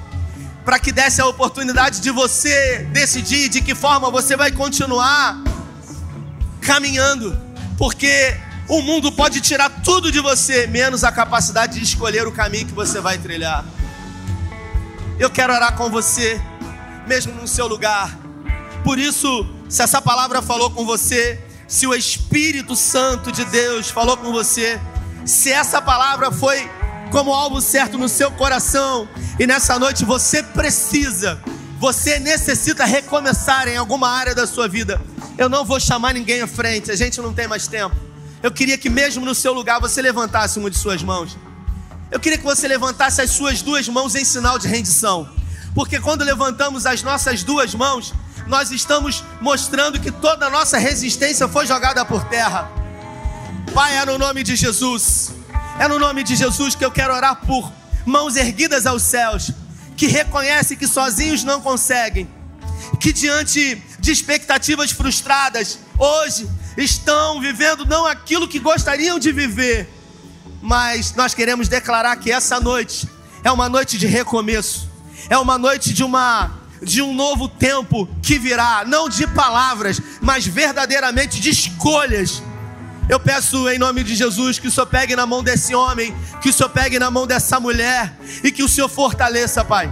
para 0.63 0.79
que 0.79 0.91
desse 0.91 1.21
a 1.21 1.25
oportunidade 1.25 1.99
de 1.99 2.09
você 2.11 2.87
decidir 2.91 3.49
de 3.49 3.61
que 3.61 3.75
forma 3.75 4.09
você 4.09 4.35
vai 4.37 4.51
continuar 4.51 5.37
caminhando, 6.61 7.37
porque 7.77 8.37
o 8.67 8.81
mundo 8.81 9.11
pode 9.11 9.41
tirar 9.41 9.69
tudo 9.83 10.11
de 10.11 10.19
você, 10.19 10.67
menos 10.67 11.03
a 11.03 11.11
capacidade 11.11 11.77
de 11.77 11.83
escolher 11.83 12.25
o 12.25 12.31
caminho 12.31 12.65
que 12.65 12.73
você 12.73 13.01
vai 13.01 13.17
trilhar. 13.17 13.65
Eu 15.19 15.29
quero 15.29 15.53
orar 15.53 15.75
com 15.75 15.89
você, 15.89 16.41
mesmo 17.07 17.33
no 17.33 17.47
seu 17.47 17.67
lugar. 17.67 18.17
Por 18.83 18.99
isso, 18.99 19.47
se 19.69 19.81
essa 19.81 20.01
palavra 20.01 20.41
falou 20.41 20.69
com 20.71 20.85
você, 20.85 21.39
se 21.67 21.87
o 21.87 21.93
Espírito 21.93 22.75
Santo 22.75 23.31
de 23.31 23.45
Deus 23.45 23.89
falou 23.89 24.17
com 24.17 24.31
você, 24.31 24.79
se 25.25 25.51
essa 25.51 25.81
palavra 25.81 26.31
foi 26.31 26.69
como 27.13 27.31
algo 27.31 27.61
certo 27.61 27.97
no 27.97 28.09
seu 28.09 28.31
coração. 28.31 29.07
E 29.39 29.45
nessa 29.45 29.77
noite 29.77 30.03
você 30.03 30.41
precisa, 30.41 31.39
você 31.79 32.19
necessita 32.19 32.85
recomeçar 32.85 33.67
em 33.67 33.77
alguma 33.77 34.09
área 34.09 34.33
da 34.33 34.47
sua 34.47 34.67
vida. 34.67 34.99
Eu 35.37 35.47
não 35.47 35.63
vou 35.63 35.79
chamar 35.79 36.13
ninguém 36.13 36.41
à 36.41 36.47
frente, 36.47 36.91
a 36.91 36.95
gente 36.95 37.21
não 37.21 37.31
tem 37.31 37.47
mais 37.47 37.67
tempo. 37.67 37.95
Eu 38.41 38.51
queria 38.51 38.77
que 38.77 38.89
mesmo 38.89 39.25
no 39.25 39.35
seu 39.35 39.53
lugar 39.53 39.79
você 39.79 40.01
levantasse 40.01 40.57
uma 40.57 40.69
de 40.69 40.77
suas 40.77 41.03
mãos. 41.03 41.37
Eu 42.11 42.19
queria 42.19 42.37
que 42.37 42.43
você 42.43 42.67
levantasse 42.67 43.21
as 43.21 43.29
suas 43.29 43.61
duas 43.61 43.87
mãos 43.87 44.15
em 44.15 44.25
sinal 44.25 44.57
de 44.57 44.67
rendição. 44.67 45.29
Porque 45.73 45.99
quando 45.99 46.23
levantamos 46.23 46.85
as 46.85 47.01
nossas 47.01 47.43
duas 47.43 47.73
mãos, 47.73 48.13
nós 48.47 48.71
estamos 48.71 49.23
mostrando 49.41 49.99
que 49.99 50.11
toda 50.11 50.47
a 50.47 50.49
nossa 50.49 50.77
resistência 50.77 51.47
foi 51.47 51.65
jogada 51.65 52.05
por 52.05 52.23
terra. 52.25 52.71
Pai, 53.73 53.97
é 53.97 54.05
no 54.05 54.17
nome 54.17 54.43
de 54.43 54.55
Jesus. 54.55 55.33
É 55.79 55.87
no 55.87 55.97
nome 55.97 56.23
de 56.23 56.35
Jesus 56.35 56.75
que 56.75 56.85
eu 56.85 56.91
quero 56.91 57.13
orar 57.13 57.41
por 57.45 57.71
mãos 58.05 58.35
erguidas 58.35 58.85
aos 58.85 59.01
céus, 59.01 59.51
que 59.97 60.07
reconhecem 60.07 60.77
que 60.77 60.87
sozinhos 60.87 61.43
não 61.43 61.61
conseguem, 61.61 62.29
que 62.99 63.11
diante 63.11 63.81
de 63.99 64.11
expectativas 64.11 64.91
frustradas, 64.91 65.79
hoje 65.97 66.47
estão 66.77 67.39
vivendo 67.39 67.85
não 67.85 68.05
aquilo 68.05 68.47
que 68.47 68.59
gostariam 68.59 69.17
de 69.17 69.31
viver, 69.31 69.89
mas 70.61 71.13
nós 71.15 71.33
queremos 71.33 71.67
declarar 71.67 72.15
que 72.17 72.31
essa 72.31 72.59
noite 72.59 73.07
é 73.43 73.51
uma 73.51 73.67
noite 73.67 73.97
de 73.97 74.05
recomeço, 74.05 74.89
é 75.29 75.37
uma 75.37 75.57
noite 75.57 75.93
de 75.93 76.03
uma 76.03 76.51
de 76.81 77.01
um 77.01 77.13
novo 77.13 77.47
tempo 77.47 78.09
que 78.21 78.37
virá, 78.37 78.83
não 78.85 79.07
de 79.07 79.25
palavras, 79.25 80.01
mas 80.19 80.45
verdadeiramente 80.45 81.39
de 81.39 81.49
escolhas 81.49 82.43
eu 83.09 83.19
peço 83.19 83.67
em 83.69 83.77
nome 83.77 84.01
de 84.01 84.15
Jesus 84.15 84.57
que 84.57 84.67
o 84.67 84.71
Senhor 84.71 84.87
pegue 84.87 85.15
na 85.15 85.25
mão 85.25 85.43
desse 85.43 85.75
homem, 85.75 86.15
que 86.41 86.49
o 86.49 86.53
Senhor 86.53 86.69
pegue 86.69 86.97
na 86.97 87.11
mão 87.11 87.27
dessa 87.27 87.59
mulher 87.59 88.17
e 88.43 88.51
que 88.51 88.63
o 88.63 88.69
Senhor 88.69 88.87
fortaleça, 88.87 89.63
Pai. 89.63 89.91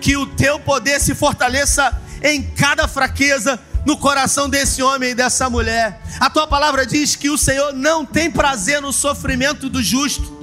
Que 0.00 0.16
o 0.16 0.26
teu 0.26 0.60
poder 0.60 1.00
se 1.00 1.14
fortaleça 1.14 1.98
em 2.22 2.42
cada 2.42 2.86
fraqueza 2.86 3.58
no 3.86 3.96
coração 3.96 4.48
desse 4.48 4.82
homem 4.82 5.10
e 5.10 5.14
dessa 5.14 5.48
mulher. 5.48 6.02
A 6.20 6.28
tua 6.28 6.46
palavra 6.46 6.84
diz 6.84 7.16
que 7.16 7.30
o 7.30 7.38
Senhor 7.38 7.72
não 7.72 8.04
tem 8.04 8.30
prazer 8.30 8.82
no 8.82 8.92
sofrimento 8.92 9.70
do 9.70 9.82
justo. 9.82 10.38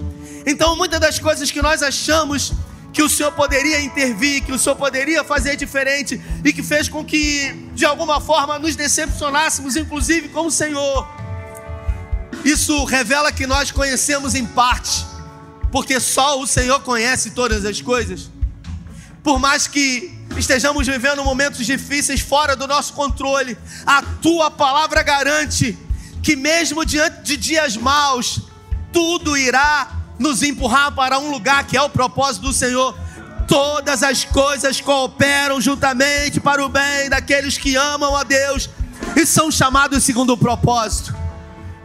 Então, 0.46 0.76
muitas 0.76 1.00
das 1.00 1.20
coisas 1.20 1.52
que 1.52 1.62
nós 1.62 1.84
achamos 1.84 2.52
que 2.98 3.04
o 3.04 3.08
Senhor 3.08 3.32
poderia 3.32 3.80
intervir, 3.80 4.44
que 4.44 4.52
o 4.52 4.58
Senhor 4.58 4.76
poderia 4.76 5.24
fazer 5.24 5.56
diferente 5.56 6.20
e 6.44 6.52
que 6.52 6.64
fez 6.64 6.90
com 6.90 7.06
que, 7.06 7.70
de 7.76 7.86
alguma 7.86 8.20
forma, 8.20 8.58
nos 8.58 8.76
decepcionássemos, 8.76 9.76
inclusive 9.76 10.30
com 10.30 10.48
o 10.48 10.52
Senhor 10.52 11.08
isso 12.44 12.86
revela 12.86 13.32
que 13.32 13.46
nós 13.46 13.70
conhecemos 13.70 14.34
em 14.34 14.48
parte, 14.48 15.06
porque 15.72 16.00
só 16.00 16.40
o 16.40 16.48
Senhor 16.48 16.80
conhece 16.80 17.32
todas 17.32 17.66
as 17.66 17.80
coisas. 17.82 18.32
Por 19.22 19.38
mais 19.38 19.68
que 19.68 20.12
estejamos 20.36 20.88
vivendo 20.88 21.24
momentos 21.24 21.68
difíceis 21.68 22.22
fora 22.22 22.56
do 22.56 22.66
nosso 22.66 22.94
controle, 22.94 23.56
a 23.86 24.02
tua 24.02 24.50
palavra 24.50 25.04
garante 25.04 25.78
que, 26.24 26.36
mesmo 26.36 26.84
diante 26.84 27.22
de 27.22 27.38
dias 27.38 27.78
maus, 27.78 28.42
tudo 28.92 29.38
irá 29.38 29.97
nos 30.20 30.44
empurrar 30.44 30.92
para 30.94 31.20
um 31.20 31.32
lugar 31.32 31.66
que 31.66 31.78
é 31.78 31.82
o 31.82 31.90
propósito 31.90 32.48
do 32.48 32.54
Senhor. 32.54 32.98
Todas 33.48 34.04
as 34.04 34.26
coisas 34.26 34.82
cooperam 34.82 35.62
juntamente 35.62 36.40
para 36.40 36.64
o 36.66 36.70
bem 36.70 37.10
daqueles 37.10 37.58
que 37.58 37.76
amam 37.76 38.16
a 38.16 38.24
Deus 38.24 38.70
e 39.16 39.26
são 39.26 39.50
chamados 39.50 40.04
segundo 40.04 40.34
o 40.34 40.38
propósito. 40.38 41.16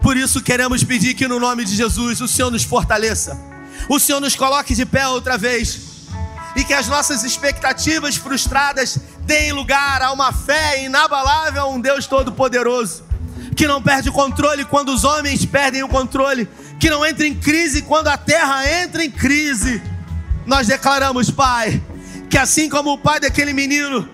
Por 0.01 0.17
isso 0.17 0.43
queremos 0.43 0.83
pedir 0.83 1.15
que 1.15 1.29
no 1.29 1.39
nome 1.39 1.65
de 1.65 1.77
Jesus 1.77 2.21
o 2.21 2.27
Senhor 2.27 2.51
nos 2.51 2.65
fortaleça, 2.65 3.41
o 3.89 4.01
Senhor 4.01 4.21
nos 4.21 4.35
coloque 4.35 4.75
de 4.75 4.85
pé 4.85 5.07
outra 5.07 5.39
vez 5.39 5.93
e 6.57 6.65
que 6.65 6.75
as 6.75 6.89
nossas 6.89 7.25
expectativas 7.25 8.17
frustradas 8.17 8.99
deem 9.21 9.53
lugar 9.53 10.03
a 10.03 10.13
uma 10.13 10.33
fé 10.33 10.85
inabalável 10.85 11.63
a 11.63 11.67
um 11.67 11.81
Deus 11.81 12.07
Todo-Poderoso, 12.07 13.05
que 13.57 13.67
não 13.67 13.81
perde 13.81 14.09
o 14.09 14.13
controle 14.13 14.65
quando 14.65 14.91
os 14.91 15.05
homens 15.05 15.45
perdem 15.45 15.83
o 15.83 15.89
controle, 15.89 16.49
que 16.83 16.91
não 16.91 17.07
entra 17.07 17.25
em 17.25 17.33
crise 17.33 17.83
quando 17.83 18.09
a 18.09 18.17
terra 18.17 18.69
entra 18.83 19.05
em 19.05 19.11
crise. 19.11 19.81
Nós 20.45 20.67
declaramos, 20.67 21.31
Pai, 21.31 21.81
que 22.29 22.37
assim 22.37 22.69
como 22.69 22.95
o 22.95 22.99
pai 22.99 23.21
daquele 23.21 23.53
menino 23.53 24.09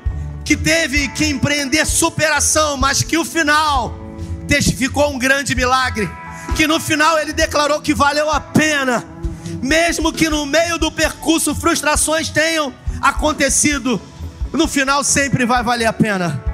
que 0.44 0.54
teve 0.54 1.08
que 1.08 1.24
empreender 1.24 1.86
superação, 1.86 2.76
mas 2.76 3.02
que 3.02 3.16
o 3.16 3.24
final 3.24 3.98
testificou 4.46 5.10
um 5.10 5.18
grande 5.18 5.54
milagre, 5.54 6.10
que 6.54 6.66
no 6.66 6.78
final 6.78 7.18
ele 7.18 7.32
declarou 7.32 7.80
que 7.80 7.94
valeu 7.94 8.30
a 8.30 8.38
pena, 8.38 9.02
mesmo 9.62 10.12
que 10.12 10.28
no 10.28 10.44
meio 10.44 10.76
do 10.76 10.92
percurso 10.92 11.54
frustrações 11.54 12.28
tenham 12.28 12.74
acontecido, 13.00 13.98
no 14.52 14.68
final 14.68 15.02
sempre 15.02 15.46
vai 15.46 15.62
valer 15.62 15.86
a 15.86 15.92
pena. 15.94 16.44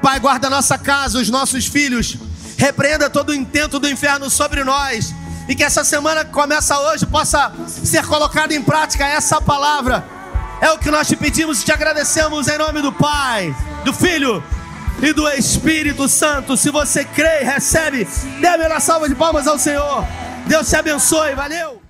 Pai, 0.00 0.20
guarda 0.20 0.48
nossa 0.48 0.78
casa, 0.78 1.18
os 1.18 1.28
nossos 1.28 1.66
filhos, 1.66 2.16
repreenda 2.56 3.10
todo 3.10 3.30
o 3.30 3.34
intento 3.34 3.80
do 3.80 3.88
inferno 3.88 4.30
sobre 4.30 4.62
nós, 4.62 5.12
e 5.52 5.54
que 5.54 5.62
essa 5.62 5.84
semana 5.84 6.24
que 6.24 6.30
começa 6.30 6.80
hoje 6.80 7.04
possa 7.04 7.52
ser 7.68 8.06
colocada 8.06 8.54
em 8.54 8.62
prática 8.62 9.06
essa 9.06 9.38
palavra. 9.38 10.02
É 10.62 10.70
o 10.70 10.78
que 10.78 10.90
nós 10.90 11.06
te 11.06 11.14
pedimos 11.14 11.60
e 11.60 11.64
te 11.66 11.70
agradecemos 11.70 12.48
em 12.48 12.56
nome 12.56 12.80
do 12.80 12.90
Pai, 12.90 13.54
do 13.84 13.92
Filho 13.92 14.42
e 15.02 15.12
do 15.12 15.28
Espírito 15.28 16.08
Santo. 16.08 16.56
Se 16.56 16.70
você 16.70 17.04
crê, 17.04 17.40
recebe. 17.40 18.08
Dê 18.40 18.48
a 18.48 18.80
salva 18.80 19.10
de 19.10 19.14
palmas 19.14 19.46
ao 19.46 19.58
Senhor. 19.58 20.06
Deus 20.46 20.70
te 20.70 20.76
abençoe. 20.76 21.34
Valeu. 21.34 21.81